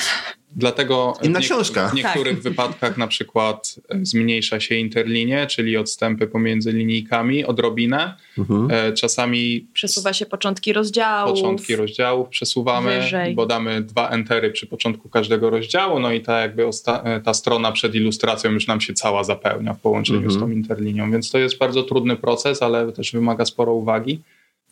[0.56, 1.88] Dlatego Inna w, książka.
[1.88, 2.42] w niektórych tak.
[2.42, 8.14] wypadkach na przykład e, zmniejsza się interlinie, czyli odstępy pomiędzy linijkami odrobinę.
[8.38, 8.68] Mhm.
[8.70, 11.34] E, czasami przesuwa się początki rozdziałów.
[11.34, 13.34] Początki rozdziałów przesuwamy, wyżej.
[13.34, 17.72] bo damy dwa entery przy początku każdego rozdziału, no i ta jakby e, ta strona
[17.72, 20.38] przed ilustracją już nam się cała zapełnia w połączeniu mhm.
[20.38, 24.20] z tą interlinią, więc to jest bardzo trudny proces, ale też wymaga sporo uwagi.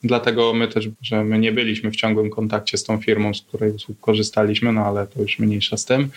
[0.05, 3.73] Dlatego my też, że my nie byliśmy w ciągłym kontakcie z tą firmą, z której
[4.01, 6.09] korzystaliśmy, no ale to już mniejsza z tym.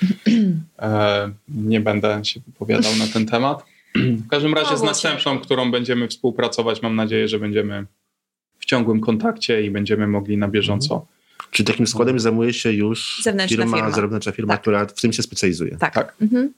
[0.80, 3.64] E, nie będę się wypowiadał na ten temat.
[3.96, 7.86] W każdym razie z następną, którą będziemy współpracować, mam nadzieję, że będziemy
[8.60, 10.94] w ciągłym kontakcie i będziemy mogli na bieżąco.
[10.94, 11.12] Mhm.
[11.52, 13.92] Czy takim składem zajmuje się już zewnętrzna firma, firma.
[13.92, 14.62] zewnętrzna firma, tak.
[14.62, 15.78] która w tym się specjalizuje?
[15.78, 15.94] Tak.
[15.94, 16.16] tak.
[16.22, 16.54] Mhm.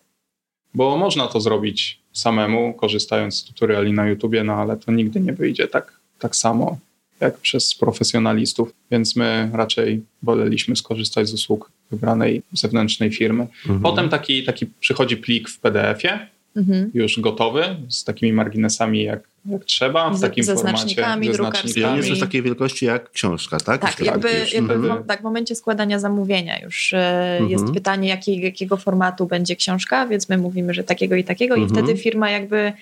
[0.73, 5.33] Bo można to zrobić samemu, korzystając z tutoriali na YouTubie, no ale to nigdy nie
[5.33, 6.77] wyjdzie tak, tak samo
[7.23, 13.47] jak przez profesjonalistów, więc my raczej woleliśmy skorzystać z usług wybranej zewnętrznej firmy.
[13.65, 13.81] Mhm.
[13.81, 16.91] Potem taki, taki przychodzi plik w PDF-ie, mhm.
[16.93, 20.77] już gotowy, z takimi marginesami jak, jak trzeba, w takim ze formacie.
[20.77, 21.85] Znacznikami, ze znacznikami.
[21.85, 23.81] on jest już takiej wielkości jak książka, tak?
[23.81, 25.03] Tak, jakby, jakby mhm.
[25.03, 27.73] w, tak, w momencie składania zamówienia już e, jest mhm.
[27.73, 31.83] pytanie, jaki, jakiego formatu będzie książka, więc my mówimy, że takiego i takiego i mhm.
[31.83, 32.73] wtedy firma jakby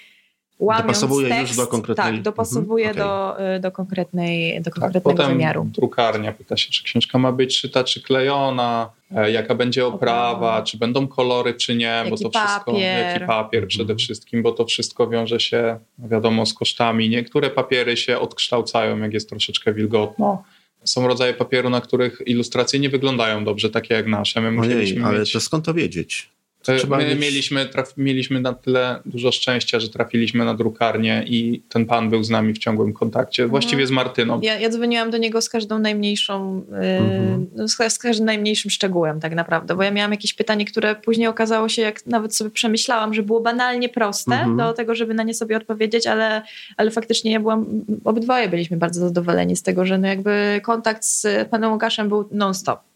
[0.60, 2.14] łamiąc dopasowuje tekst, już do konkretnej...
[2.14, 3.08] Tak, dopasowuje mhm.
[3.08, 5.66] do, y, do, konkretnej, do tak, konkretnego potem wymiaru.
[5.66, 10.78] drukarnia pyta się, czy książka ma być szyta, czy klejona, e, jaka będzie oprawa, czy
[10.78, 12.50] będą kolory, czy nie, jaki bo to papier.
[12.50, 14.00] wszystko, jaki papier przede mhm.
[14.00, 17.10] wszystkim, bo to wszystko wiąże się, wiadomo, z kosztami.
[17.10, 20.44] Niektóre papiery się odkształcają, jak jest troszeczkę wilgotno
[20.84, 24.42] są rodzaje papieru, na których ilustracje nie wyglądają dobrze, takie jak nasze.
[24.42, 25.32] My Ojej, ale mieć...
[25.32, 26.30] to skąd to wiedzieć?
[26.62, 27.20] Trzeba My mieć...
[27.20, 32.24] mieliśmy, traf, mieliśmy na tyle dużo szczęścia, że trafiliśmy na drukarnię i ten pan był
[32.24, 34.40] z nami w ciągłym kontakcie, właściwie z Martyną.
[34.44, 37.48] Ja, ja dzwoniłam do niego z każdą najmniejszą, mhm.
[37.58, 41.28] yy, z, z, każdym najmniejszym szczegółem tak naprawdę, bo ja miałam jakieś pytanie, które później
[41.28, 44.58] okazało się, jak nawet sobie przemyślałam, że było banalnie proste mhm.
[44.58, 46.42] do tego, żeby na nie sobie odpowiedzieć, ale,
[46.78, 47.66] ale faktycznie ja byłam,
[48.04, 52.91] obydwoje byliśmy bardzo zadowoleni z tego, że no jakby kontakt z panem Łukaszem był non-stop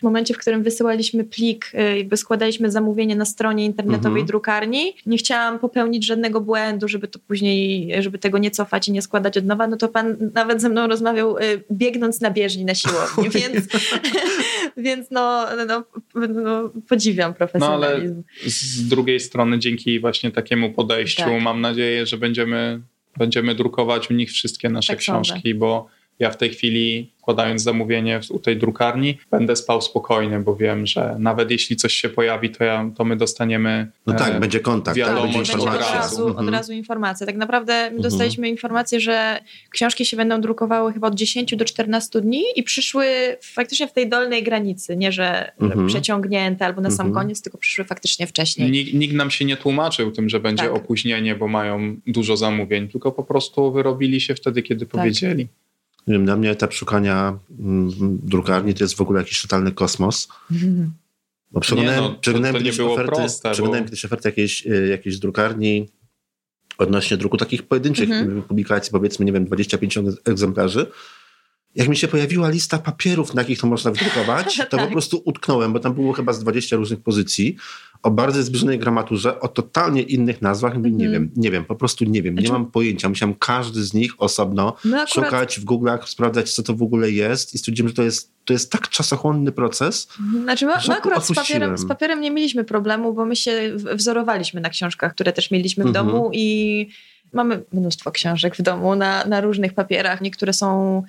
[0.00, 4.26] w momencie, w którym wysyłaliśmy plik, y, jakby składaliśmy zamówienie na stronie internetowej mhm.
[4.26, 9.02] drukarni, nie chciałam popełnić żadnego błędu, żeby to później, żeby tego nie cofać i nie
[9.02, 12.74] składać od nowa, no to pan nawet ze mną rozmawiał y, biegnąc na bieżni na
[12.74, 13.66] siłowni, więc,
[14.76, 15.84] więc no, no,
[16.28, 18.14] no, podziwiam profesjonalizm.
[18.16, 21.42] No ale z drugiej strony dzięki właśnie takiemu podejściu tak.
[21.42, 22.80] mam nadzieję, że będziemy,
[23.16, 25.54] będziemy drukować w nich wszystkie nasze tak książki, sądzę.
[25.54, 25.88] bo
[26.18, 31.16] ja w tej chwili, składając zamówienie u tej drukarni, będę spał spokojnie, bo wiem, że
[31.18, 33.90] nawet jeśli coś się pojawi, to, ja, to my dostaniemy.
[34.06, 36.28] No tak, e, będzie kontakt, tak, wiadomość będzie od razu.
[36.28, 36.48] Mhm.
[36.48, 37.26] Od razu informacja.
[37.26, 38.02] Tak naprawdę mhm.
[38.02, 39.38] dostaliśmy informację, że
[39.70, 43.06] książki się będą drukowały chyba od 10 do 14 dni i przyszły
[43.42, 44.96] faktycznie w tej dolnej granicy.
[44.96, 45.86] Nie, że mhm.
[45.86, 47.24] przeciągnięte albo na sam mhm.
[47.24, 48.70] koniec, tylko przyszły faktycznie wcześniej.
[48.70, 50.74] Nikt, nikt, nam się nie tłumaczył tym, że będzie tak.
[50.74, 54.90] opóźnienie, bo mają dużo zamówień, tylko po prostu wyrobili się wtedy, kiedy tak.
[54.90, 55.48] powiedzieli.
[56.06, 57.90] Nie wiem, dla mnie etap szukania mm,
[58.22, 60.28] drukarni to jest w ogóle jakiś totalny kosmos.
[61.50, 63.88] Bo przeglądałem, nie, no, przeglądałem, kiedyś, oferty, proste, przeglądałem bo...
[63.88, 65.88] kiedyś oferty jakiejś, y, jakiejś drukarni
[66.78, 68.42] odnośnie druku takich pojedynczych mhm.
[68.42, 70.86] publikacji, powiedzmy, nie wiem, 25 egzemplarzy.
[71.74, 74.86] Jak mi się pojawiła lista papierów, na jakich to można wydrukować, to Tak.
[74.86, 77.56] po prostu utknąłem, bo tam było chyba z 20 różnych pozycji
[78.02, 80.74] o bardzo zbliżonej gramaturze, o totalnie innych nazwach.
[80.76, 81.12] Mówię, Nie Mhm.
[81.12, 83.08] wiem, nie wiem, po prostu nie wiem, nie Znaczy- mam pojęcia.
[83.08, 87.10] Musiałem każdy z nich osobno My akurat- szukać w Google'ach, sprawdzać, co to w ogóle
[87.10, 90.08] jest i stwierdziłem, że to jest, to jest tak czasochłonny proces.
[90.42, 94.60] Znaczy, my, my akurat z papierem, z papierem nie mieliśmy problemu, bo my się wzorowaliśmy
[94.60, 96.06] na książkach, które też mieliśmy w Mhm.
[96.06, 96.88] domu i
[97.32, 100.20] mamy mnóstwo książek w domu na, na różnych papierach.
[100.20, 101.02] Niektóre są,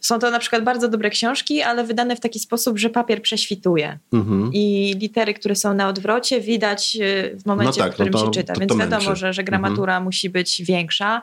[0.00, 3.98] są to na przykład bardzo dobre książki, ale wydane w taki sposób, że papier prześwituje.
[4.12, 4.50] Mhm.
[4.54, 8.18] I litery, które są na odwrocie, widać y, w momencie, No tak, w którym no
[8.18, 8.54] to- się czyta.
[8.54, 9.16] to- Więc to wiadomo, męczy.
[9.20, 11.22] że, że gramatura musi być większa.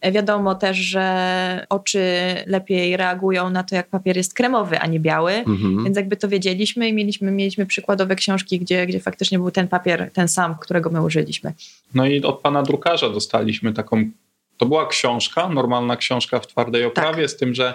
[0.00, 2.02] E, Wiadomo też, że oczy
[2.46, 5.32] lepiej reagują na to, jak papier jest kremowy, a nie biały.
[5.32, 5.84] Mhm.
[5.84, 10.10] Więc jakby to wiedzieliśmy i mieliśmy, mieliśmy przykładowe książki, gdzie, gdzie faktycznie był ten papier,
[10.12, 11.52] ten sam, którego my użyliśmy.
[11.94, 14.04] No i od pana drukarza dostaliśmy taką.
[14.56, 17.74] To była książka, normalna książka w twardej oprawie, z tym, że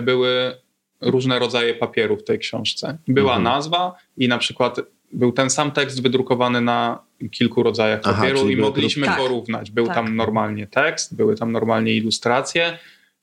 [0.00, 0.52] były
[1.00, 2.98] różne rodzaje papieru w tej książce.
[3.08, 3.42] Była Mhm.
[3.54, 4.76] nazwa i na przykład
[5.12, 6.98] był ten sam tekst wydrukowany na
[7.30, 9.18] kilku rodzajach Aha, papieru i mogliśmy Tak.
[9.18, 9.70] porównać.
[9.70, 9.94] Był Tak.
[9.94, 12.78] tam normalnie tekst, były tam normalnie ilustracje,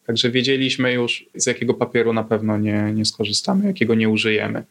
[0.05, 4.63] także wiedzieliśmy już, z jakiego papieru na pewno nie, nie skorzystamy, jakiego nie użyjemy.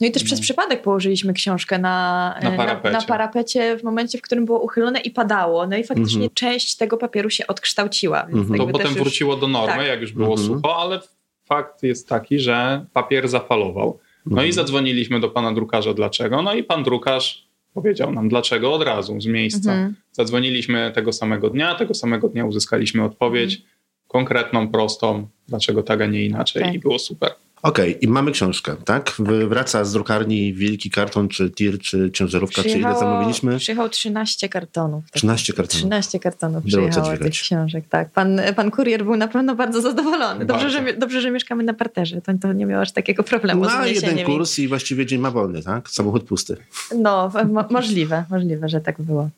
[0.00, 0.42] No i też przez No.
[0.42, 2.92] przypadek położyliśmy książkę na, Na parapecie.
[2.92, 5.66] na, na parapecie w momencie, w którym było uchylone i padało.
[5.66, 6.30] No i faktycznie Mhm.
[6.34, 8.26] część tego papieru się odkształciła.
[8.26, 8.58] Więc Mhm.
[8.58, 9.86] To potem już- wróciło do normy, tak.
[9.86, 10.48] jak już było Mhm.
[10.48, 11.00] sucho, ale
[11.44, 13.98] fakt jest taki, że papier zafalował.
[14.26, 14.48] No Mhm.
[14.48, 16.42] i zadzwoniliśmy do pana drukarza, dlaczego?
[16.42, 19.72] No i pan drukarz powiedział nam dlaczego od razu, z miejsca.
[19.72, 19.94] Mhm.
[20.12, 23.72] Zadzwoniliśmy tego samego dnia, tego samego dnia uzyskaliśmy odpowiedź Mhm.
[24.08, 26.74] konkretną, prostą, dlaczego tak, a nie inaczej Tak.
[26.74, 27.30] i było super.
[27.62, 29.12] Okej, i mamy książkę, tak?
[29.18, 33.58] Wy- Wraca z drukarni wielki karton, czy tir, czy ciężarówka, czy ile zamówiliśmy?
[33.58, 35.04] Przyjechało 13 kartonów.
[35.12, 35.80] 13 kartonów.
[35.80, 38.10] 13 kartonów Było przyjechało tych książek, tak.
[38.10, 40.44] Pan, pan kurier był na pewno bardzo zadowolony.
[40.44, 40.86] Dobrze, Bardzo.
[40.90, 42.20] że, dobrze że mieszkamy na parterze.
[42.20, 45.62] To, to nie miało aż takiego problemu Na jeden kurs i właściwie dzień ma wolny,
[45.62, 45.88] tak?
[45.90, 46.56] Samochód pusty.
[46.98, 49.28] No, mo- możliwe, możliwe, że tak było.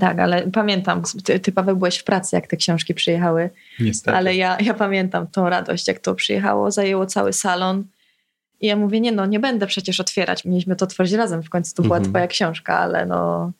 [0.00, 4.16] Tak, ale pamiętam, ty, ty Paweł byłeś w pracy, jak te książki przyjechały, Niestety.
[4.16, 7.84] ale ja, ja pamiętam tą radość, jak to przyjechało, zajęło cały salon.
[8.60, 10.44] I ja mówię, nie no, nie będę przecież otwierać.
[10.44, 12.12] Mieliśmy to otworzyć razem, w końcu to była Mhm.
[12.12, 13.52] twoja książka, ale no...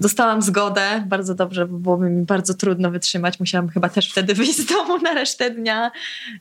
[0.00, 3.40] Dostałam zgodę, bardzo dobrze, bo byłoby mi bardzo trudno wytrzymać.
[3.40, 5.90] Musiałam chyba też wtedy wyjść z domu na resztę dnia.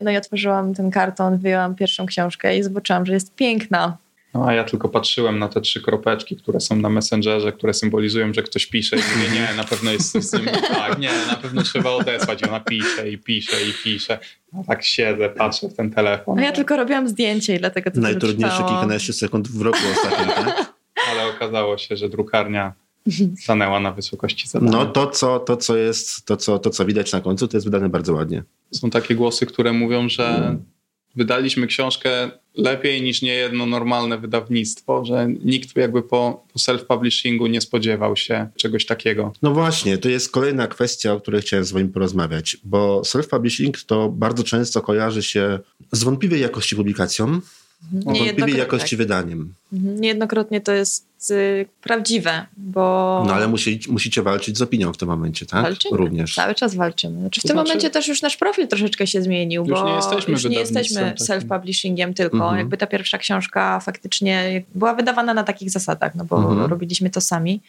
[0.01, 3.97] No i otworzyłam ten karton, wyjęłam pierwszą książkę i zobaczyłam, że jest piękna.
[4.37, 8.33] No, a ja tylko patrzyłem na te trzy kropeczki, które są na Messengerze, które symbolizują,
[8.33, 11.35] że ktoś pisze i mówię, nie, na pewno jest coś z tym, tak, nie, na
[11.35, 12.41] pewno trzeba odesłać.
[12.41, 14.19] I ona pisze i pisze i pisze.
[14.59, 17.99] A tak siedzę, patrzę w ten telefon, A ja tylko robiłam zdjęcie i dlatego to
[17.99, 18.71] Najtrudniejsze trwało.
[18.71, 20.73] kilkanaście sekund w roku ostatnim, tak?
[21.11, 22.73] ale okazało się, że drukarnia
[23.39, 24.71] stanęła na wysokości zadania.
[24.71, 27.67] No to co, to, co jest, to co, to co widać na końcu, to jest
[27.67, 28.43] wydane bardzo ładnie.
[28.71, 30.57] Są takie głosy, które mówią, że
[31.17, 38.15] wydaliśmy książkę lepiej niż niejedno normalne wydawnictwo, że nikt jakby po, po self-publishingu nie spodziewał
[38.15, 39.33] się czegoś takiego.
[39.41, 44.09] No właśnie, to jest kolejna kwestia, o której chciałem z wami porozmawiać, bo self-publishing to
[44.09, 45.59] bardzo często kojarzy się
[45.91, 47.25] z wątpliwej jakości publikacją,
[47.91, 48.97] wątpliwej Niejednokrotnie, jakości tak.
[48.97, 49.53] wydaniem.
[49.73, 50.01] Mhm.
[50.01, 51.06] Niejednokrotnie to jest
[51.81, 55.61] prawdziwe, bo No ale musi, musicie walczyć z opinią w tym momencie, tak?
[55.63, 55.97] walczymy.
[55.97, 56.35] Również.
[56.35, 57.19] Cały czas walczymy.
[57.19, 59.87] Znaczy, w To tym znaczy- momencie też już nasz profil troszeczkę się zmienił, Już bo
[59.87, 61.25] nie jesteśmy już nie jesteśmy takim.
[61.25, 62.37] self-publishingiem tylko.
[62.37, 62.57] Mhm.
[62.57, 66.69] Jakby ta pierwsza książka faktycznie była wydawana na takich zasadach, no bo Mhm.
[66.69, 67.61] robiliśmy to sami.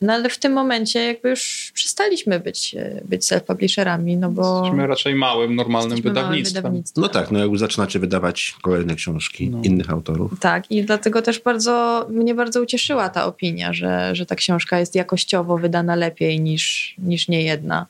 [0.00, 4.86] No ale w tym momencie jakby już przestaliśmy być, e, być self-publisherami, no bo Jesteśmy
[4.86, 6.62] raczej małym, normalnym jesteśmy małym wydawnictwem.
[6.62, 7.02] wydawnictwem.
[7.02, 9.62] No tak, no jak już zaczynacie wydawać kolejne książki No.
[9.62, 10.40] innych autorów.
[10.40, 14.94] Tak, i dlatego też bardzo, mnie bardzo ucieszyła ta opinia, że, że ta książka jest
[14.94, 17.86] jakościowo wydana lepiej niż, niż nie jedna.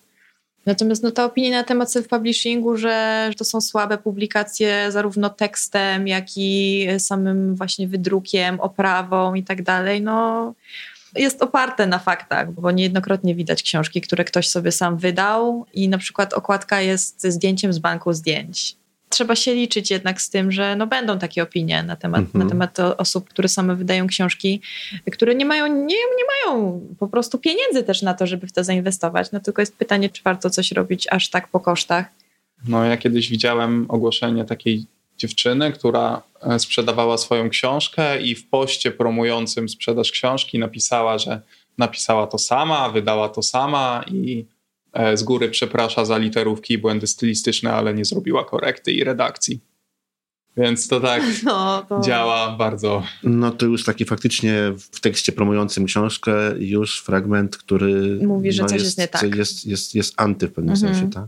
[0.66, 6.24] Natomiast no, ta opinia na temat self-publishingu, że to są słabe publikacje zarówno tekstem, jak
[6.36, 10.54] i samym właśnie wydrukiem, oprawą i tak dalej, no
[11.14, 15.98] jest oparte na faktach, bo niejednokrotnie widać książki, które ktoś sobie sam wydał i na
[15.98, 18.76] przykład okładka jest ze zdjęciem z banku zdjęć.
[19.08, 22.44] Trzeba się liczyć jednak z tym, że no będą takie opinie na temat, Mhm.
[22.44, 24.60] na temat o- osób, które same wydają książki,
[25.12, 28.64] które nie mają, nie, nie mają po prostu pieniędzy też na to, żeby w to
[28.64, 29.32] zainwestować.
[29.32, 32.06] No tylko jest pytanie, czy warto coś robić aż tak po kosztach.
[32.68, 34.86] No, ja kiedyś widziałem ogłoszenie takiej
[35.18, 41.40] dziewczyny, która e, sprzedawała swoją książkę i w poście promującym sprzedaż książki napisała, że
[41.78, 44.46] napisała to sama, wydała to sama i
[44.92, 49.60] e, z góry przeprasza za literówki i błędy stylistyczne, ale nie zrobiła korekty i redakcji.
[50.56, 52.00] Więc to tak No, to...
[52.00, 53.02] działa bardzo.
[53.22, 58.68] No to już taki faktycznie w tekście promującym książkę już fragment, który Mówi, że no
[58.68, 59.36] coś jest nie tak.
[59.36, 60.94] Jest, jest, jest anty w pewnym Mhm.
[60.94, 61.26] sensie, tak?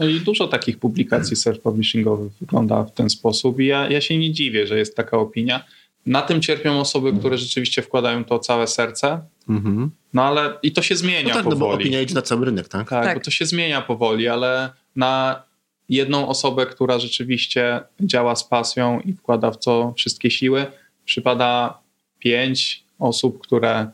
[0.00, 4.32] No i dużo takich publikacji self-publishingowych wygląda w ten sposób i ja, ja się nie
[4.32, 5.64] dziwię, że jest taka opinia.
[6.06, 9.90] Na tym cierpią osoby, które rzeczywiście wkładają to całe serce, Mhm.
[10.14, 11.74] no ale i to się zmienia No tak, no bo powoli.
[11.82, 12.88] opinia idzie na cały rynek, tak?
[12.90, 13.18] Tak, Tak.
[13.18, 15.42] bo to się zmienia powoli, ale na
[15.88, 20.66] jedną osobę, która rzeczywiście działa z pasją i wkłada w to wszystkie siły,
[21.04, 21.78] przypada
[22.18, 23.86] pięć osób, które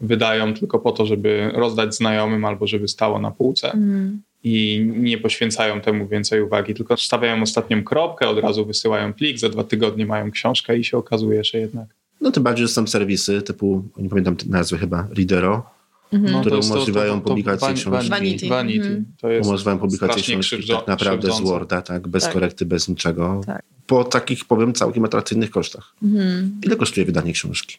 [0.00, 4.22] wydają tylko po to, żeby rozdać znajomym albo żeby stało na półce Mm.
[4.44, 9.48] I nie poświęcają temu więcej uwagi, tylko stawiają ostatnią kropkę, od razu wysyłają plik, za
[9.48, 11.86] dwa tygodnie mają książkę i się okazuje, że jednak
[12.20, 15.70] No tym bardziej, że są serwisy typu, nie pamiętam nazwy chyba, Readero,
[16.12, 16.32] Mhm.
[16.32, 18.10] No, które to jest to- umożliwiają to- to publikację Van- książki.
[18.10, 18.48] Vanity.
[18.48, 18.86] Vanity.
[18.86, 19.04] Mhm.
[19.20, 21.52] To jest umożliwiają publikację książki krzywdzo- tak naprawdę z krzywdzące.
[21.52, 22.32] Worda, tak, bez Tak.
[22.32, 23.40] korekty, bez niczego.
[23.46, 23.62] Tak.
[23.86, 25.94] Po takich, powiem, całkiem atrakcyjnych kosztach.
[26.02, 26.60] Mhm.
[26.64, 27.76] Ile kosztuje wydanie książki?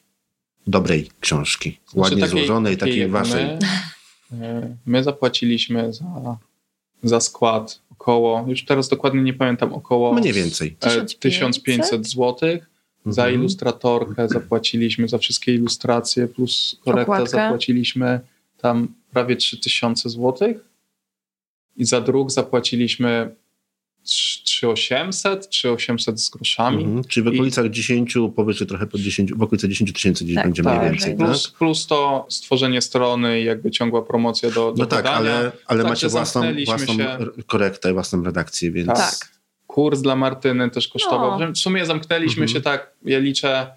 [0.68, 3.46] Dobrej książki, Znaczy, ładnie takiej- złożonej, takiej jak waszej.
[4.32, 6.38] My, e, my zapłaciliśmy za,
[7.04, 10.68] za skład około, już teraz dokładnie nie pamiętam, około Mniej więcej.
[10.68, 12.36] e, 1500 1500 zł.
[13.06, 13.40] Za Mhm.
[13.40, 17.30] ilustratorkę zapłaciliśmy, za wszystkie ilustracje plus korektę Okładkę.
[17.30, 18.20] zapłaciliśmy
[18.58, 20.54] tam prawie 3000 zł.
[21.78, 23.36] I za druk zapłaciliśmy
[24.04, 26.84] 3800, 3800 z groszami.
[26.84, 27.04] Mhm.
[27.04, 30.46] Czyli w I- okolicach 10, powyżej trochę pod 10, w okolicy 10 tysięcy gdzieś Tak,
[30.46, 30.80] będzie tak.
[30.80, 31.28] mniej więcej, tak?
[31.28, 35.18] Plus, plus to stworzenie strony i jakby ciągła promocja do, do No tak, wydania.
[35.18, 38.88] ale, ale Także macie własną, własną się- korektę, własną redakcję, więc...
[38.88, 39.32] Tak.
[39.68, 41.40] Kurs dla Martyny też kosztował.
[41.40, 41.52] No.
[41.52, 42.48] W sumie zamknęliśmy Mhm.
[42.58, 43.72] się tak, ja liczę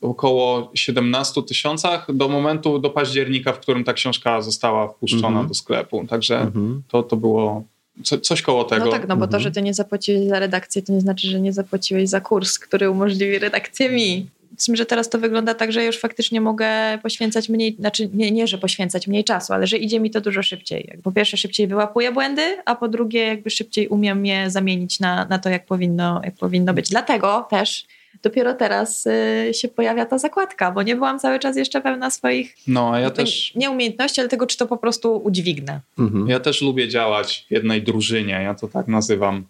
[0.00, 5.48] około 17 tysiącach do momentu, do października, w którym ta książka została wpuszczona Mhm.
[5.48, 6.06] do sklepu.
[6.08, 6.82] Także Mhm.
[6.88, 7.64] to, to było
[8.02, 8.84] co, coś koło tego.
[8.84, 9.42] No tak, no bo to, Mhm.
[9.42, 12.90] że ty nie zapłaciłeś za redakcję, to nie znaczy, że nie zapłaciłeś za kurs, który
[12.90, 14.26] umożliwi redakcję mi.
[14.56, 16.68] Z tym, że teraz to wygląda tak, że już faktycznie mogę
[17.02, 20.42] poświęcać mniej, znaczy nie, nie, że poświęcać mniej czasu, ale że idzie mi to dużo
[20.42, 20.88] szybciej.
[20.90, 25.24] Jak Po pierwsze szybciej wyłapuję błędy, a po drugie jakby szybciej umiem je zamienić na,
[25.24, 26.88] na to, jak powinno, jak powinno być.
[26.88, 27.86] Dlatego też
[28.22, 32.56] dopiero teraz y, się pojawia ta zakładka, bo nie byłam cały czas jeszcze pełna swoich
[32.66, 35.80] No, ja też, nie umiejętności, ale tego, czy to po prostu udźwignę.
[35.98, 36.28] Mhm.
[36.28, 39.44] ja też lubię działać w jednej drużynie, ja to tak nazywam,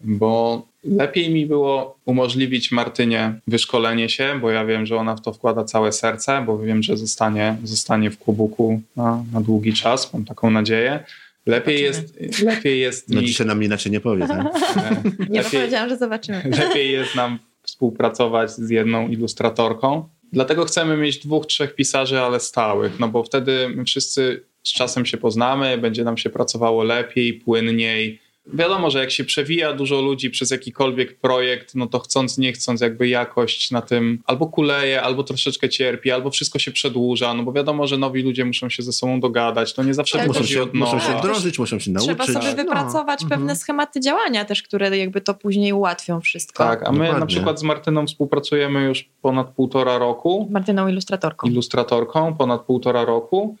[0.00, 5.32] bo lepiej mi było umożliwić Martynie wyszkolenie się, bo ja wiem, że ona w to
[5.32, 10.24] wkłada całe serce, bo wiem, że zostanie, zostanie w kubuku na, na długi czas, mam
[10.24, 11.04] taką nadzieję.
[11.46, 14.46] Lepiej jest, lepiej jest No mi, dzisiaj nam inaczej nie powie, tak?
[14.46, 16.42] e, Nie lepiej, powiedziałam, że zobaczymy.
[16.44, 17.38] lepiej jest nam
[17.68, 20.08] współpracować z jedną ilustratorką.
[20.32, 25.06] Dlatego chcemy mieć dwóch, trzech pisarzy, ale stałych, no bo wtedy my wszyscy z czasem
[25.06, 28.20] się poznamy, będzie nam się pracowało lepiej, płynniej.
[28.52, 32.80] Wiadomo, że jak się przewija dużo ludzi przez jakikolwiek projekt, no to chcąc, nie chcąc,
[32.80, 37.52] jakby jakość na tym albo kuleje, albo troszeczkę cierpi, albo wszystko się przedłuża, no bo
[37.52, 39.74] wiadomo, że nowi ludzie muszą się ze sobą dogadać.
[39.74, 40.28] To nie zawsze Tak.
[40.28, 40.94] Muszą się, od nowa.
[40.94, 42.16] muszą się wdrożyć, muszą się nauczyć.
[42.16, 42.62] Trzeba sobie No.
[42.62, 43.40] wypracować Mhm.
[43.40, 46.64] pewne schematy działania też, które jakby to później ułatwią wszystko.
[46.64, 47.20] Tak, a my Dokładnie.
[47.20, 50.48] na przykład z Martyną współpracujemy już ponad półtora roku.
[50.50, 51.48] Martyną ilustratorką.
[51.48, 53.56] ilustratorką ponad półtora roku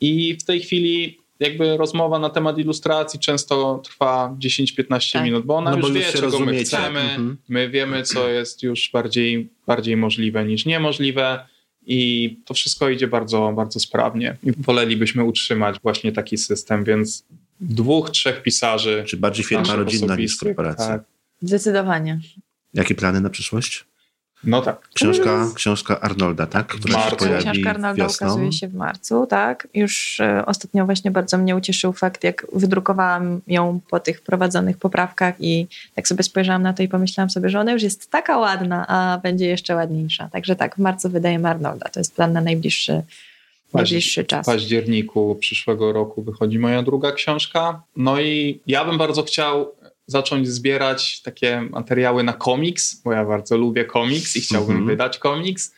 [0.00, 5.24] i w tej chwili jakby rozmowa na temat ilustracji często trwa 10-15 Tak.
[5.24, 6.64] minut, bo ona No już bo wie, już czego my rozumiecie.
[6.64, 7.36] chcemy, Mhm.
[7.48, 11.46] my wiemy, co jest już bardziej, bardziej możliwe niż niemożliwe
[11.86, 14.36] i to wszystko idzie bardzo, bardzo sprawnie.
[14.44, 17.24] I wolelibyśmy utrzymać właśnie taki system, więc
[17.60, 19.04] dwóch, trzech pisarzy.
[19.06, 20.86] Czy bardziej firma rodzinna niż korporacja?
[20.86, 21.02] Tak.
[21.42, 22.20] Zdecydowanie.
[22.74, 23.84] Jakie plany na przyszłość?
[24.44, 24.88] No tak.
[24.94, 26.66] Książka, książka Arnolda, tak?
[26.66, 27.16] Która się marcu.
[27.16, 28.26] pojawi Książka Arnolda wiosną.
[28.26, 29.68] ukazuje się w marcu, tak.
[29.74, 35.34] Już e, ostatnio właśnie bardzo mnie ucieszył fakt, jak wydrukowałam ją po tych prowadzonych poprawkach
[35.40, 38.86] i tak sobie spojrzałam na to i pomyślałam sobie, że ona już jest taka ładna,
[38.88, 40.28] a będzie jeszcze ładniejsza.
[40.32, 41.88] Także tak, w marcu wydajemy Arnolda.
[41.88, 43.02] To jest plan na najbliższy,
[43.74, 44.46] najbliższy W czas.
[44.46, 47.82] październiku przyszłego roku wychodzi moja druga książka.
[47.96, 49.72] No i ja bym bardzo chciał
[50.08, 54.86] zacząć zbierać takie materiały na komiks, bo ja bardzo lubię komiks i chciałbym Mhm.
[54.86, 55.74] wydać komiks,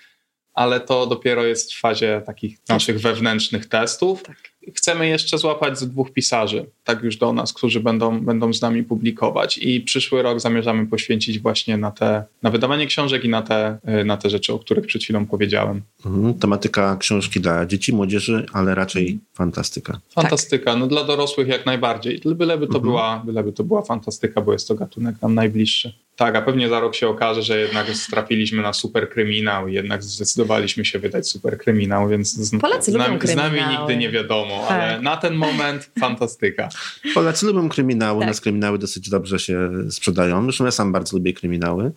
[0.55, 4.23] ale to dopiero jest w fazie takich naszych wewnętrznych testów.
[4.23, 4.37] Tak.
[4.77, 8.83] Chcemy jeszcze złapać z dwóch pisarzy, tak już do nas, którzy będą, będą z nami
[8.85, 13.79] publikować i przyszły rok zamierzamy poświęcić właśnie na te, na wydawanie książek i na te,
[14.01, 15.83] y, na te rzeczy, o których przed chwilą powiedziałem.
[16.07, 16.35] Mhm.
[16.35, 20.01] Tematyka książki dla dzieci, młodzieży, ale raczej fantastyka.
[20.15, 22.21] Fantastyka, no dla dorosłych jak najbardziej.
[22.25, 22.83] Byleby to, Mhm.
[22.83, 25.93] była, byleby to była fantastyka, bo jest to gatunek nam najbliższy.
[26.17, 30.03] Tak, a pewnie za rok się okaże, że jednak trafiliśmy na super kryminał i jednak
[30.03, 34.11] zdecydowaliśmy się wydać super kryminał, więc z, Polacy z, lubią nami, z nami nigdy nie
[34.11, 34.71] wiadomo, Tak.
[34.83, 36.69] ale na ten moment fantastyka.
[37.15, 38.29] Polacy lubią kryminały, Tak.
[38.29, 40.43] nas kryminały dosyć dobrze się sprzedają.
[40.43, 41.93] Zresztą ja sam bardzo lubię kryminały.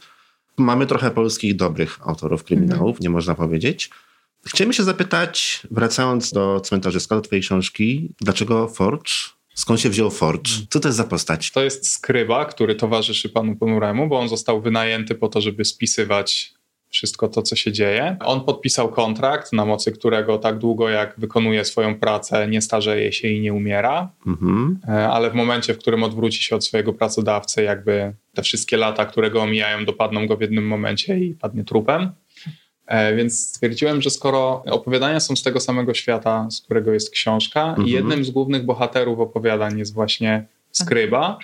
[0.57, 2.97] Mamy trochę polskich dobrych autorów kryminałów, Mhm.
[3.01, 3.89] nie można powiedzieć.
[4.45, 9.11] Chciałem się zapytać, wracając do cmentarzyska, do twojej książki, dlaczego Forge?
[9.55, 10.51] Skąd się wziął Forge?
[10.69, 11.51] Co to jest za postać?
[11.51, 16.53] To jest skryba, który towarzyszy panu Ponuremu, bo on został wynajęty po to, żeby spisywać
[16.93, 18.17] wszystko to, co się dzieje.
[18.25, 23.27] On podpisał kontrakt, na mocy którego tak długo jak wykonuje swoją pracę, nie starzeje się
[23.27, 24.79] i nie umiera, mhm.
[24.87, 29.05] E, ale w momencie, w którym odwróci się od swojego pracodawcy, jakby te wszystkie lata,
[29.05, 32.11] które go omijają, dopadną go w jednym momencie i padnie trupem.
[32.87, 37.69] E, więc stwierdziłem, że skoro opowiadania są z tego samego świata, z którego jest książka,
[37.69, 37.87] mhm.
[37.87, 41.37] i jednym z głównych bohaterów opowiadań jest właśnie skryba,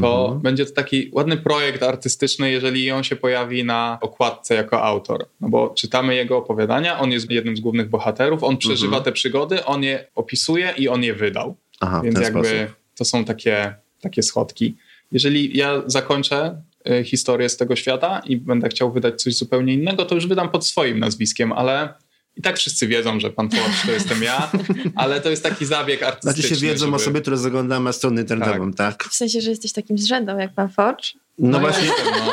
[0.00, 0.40] to mhm.
[0.40, 5.26] będzie to taki ładny projekt artystyczny, jeżeli on się pojawi na okładce jako autor.
[5.40, 9.04] No bo czytamy jego opowiadania, on jest jednym z głównych bohaterów, on przeżywa mhm.
[9.04, 11.56] te przygody, on je opisuje i on je wydał.
[11.80, 12.76] Aha, Więc jakby sposób.
[12.96, 14.76] to są takie, takie schodki.
[15.12, 20.04] Jeżeli ja zakończę y, historię z tego świata i będę chciał wydać coś zupełnie innego,
[20.04, 21.94] to już wydam pod swoim nazwiskiem, ale
[22.36, 24.50] i tak wszyscy wiedzą, że pan Forge to jestem ja,
[24.94, 26.42] ale to jest taki zabieg artystyczny.
[26.42, 26.96] Znaczy się wiedzą żeby...
[26.96, 29.02] osoby, które zaglądają na stronę internetową, tak.
[29.02, 29.10] tak.
[29.10, 31.04] W sensie, że jesteś takim zrzędą jak pan Forge?
[31.38, 31.86] No, no właśnie.
[31.86, 32.32] Jestem, no.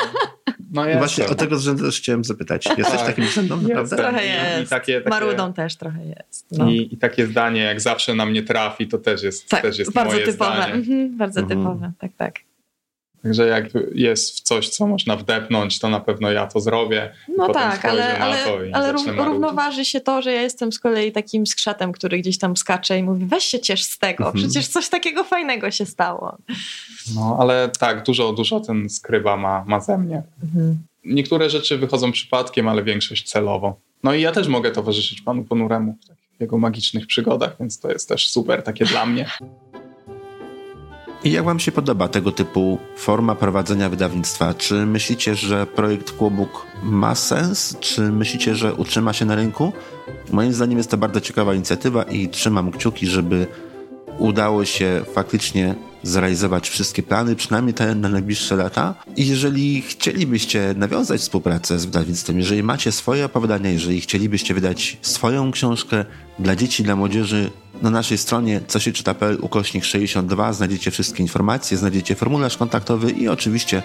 [0.71, 2.65] No właśnie o tego zrzędu też chciałem zapytać.
[2.77, 3.05] Jesteś tak.
[3.05, 3.97] takim zrzędą, naprawdę?
[3.97, 4.67] Trochę jest.
[4.67, 6.45] I, takie, takie, Marudą też trochę jest.
[6.51, 6.69] No.
[6.69, 9.93] I, I, takie zdanie, jak zawsze na mnie trafi, to też jest, tak, też jest
[9.93, 10.55] bardzo moje typowe.
[10.55, 10.73] zdanie.
[10.73, 11.59] Mhm, bardzo mhm.
[11.59, 12.35] typowe, tak, tak.
[13.23, 13.65] Także jak
[13.95, 17.13] jest w coś, co można wdepnąć, to na pewno ja to zrobię.
[17.37, 21.91] No tak, ale, ale, ale równoważy się to, że ja jestem z kolei takim skrzatem,
[21.91, 24.43] który gdzieś tam skacze i mówi weź się ciesz z tego, mhm.
[24.43, 26.37] przecież coś takiego fajnego się stało.
[27.15, 30.23] No ale tak, dużo, dużo ten skryba ma, ma ze mnie.
[30.43, 30.77] Mhm.
[31.05, 33.79] Niektóre rzeczy wychodzą przypadkiem, ale większość celowo.
[34.03, 35.97] No i ja też mogę towarzyszyć panu Ponuremu
[36.37, 39.25] w jego magicznych przygodach, więc to jest też super takie dla mnie.
[41.23, 44.53] I jak Wam się podoba tego typu forma prowadzenia wydawnictwa?
[44.53, 47.77] Czy myślicie, że projekt Kłobuk ma sens?
[47.79, 49.73] Czy myślicie, że utrzyma się na rynku?
[50.31, 53.47] Moim zdaniem jest to bardzo ciekawa inicjatywa i trzymam kciuki, żeby
[54.17, 58.95] udało się faktycznie zrealizować wszystkie plany, przynajmniej te na najbliższe lata.
[59.15, 65.51] I jeżeli chcielibyście nawiązać współpracę z wydawnictwem, jeżeli macie swoje opowiadania, jeżeli chcielibyście wydać swoją
[65.51, 66.05] książkę
[66.39, 67.51] dla dzieci, dla młodzieży,
[67.81, 73.27] na naszej stronie co się czyta.pl ukośnik 62 znajdziecie wszystkie informacje, znajdziecie formularz kontaktowy i
[73.27, 73.83] oczywiście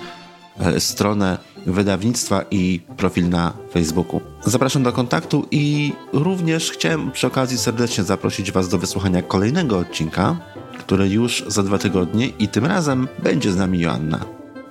[0.59, 4.21] e, stronę wydawnictwa i profil na Facebooku.
[4.45, 10.37] Zapraszam do kontaktu i również chciałem przy okazji serdecznie zaprosić Was do wysłuchania kolejnego odcinka,
[10.79, 14.21] który już za dwa tygodnie i tym razem będzie z nami Joanna.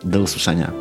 [0.03, 0.71] Do usłyszenia.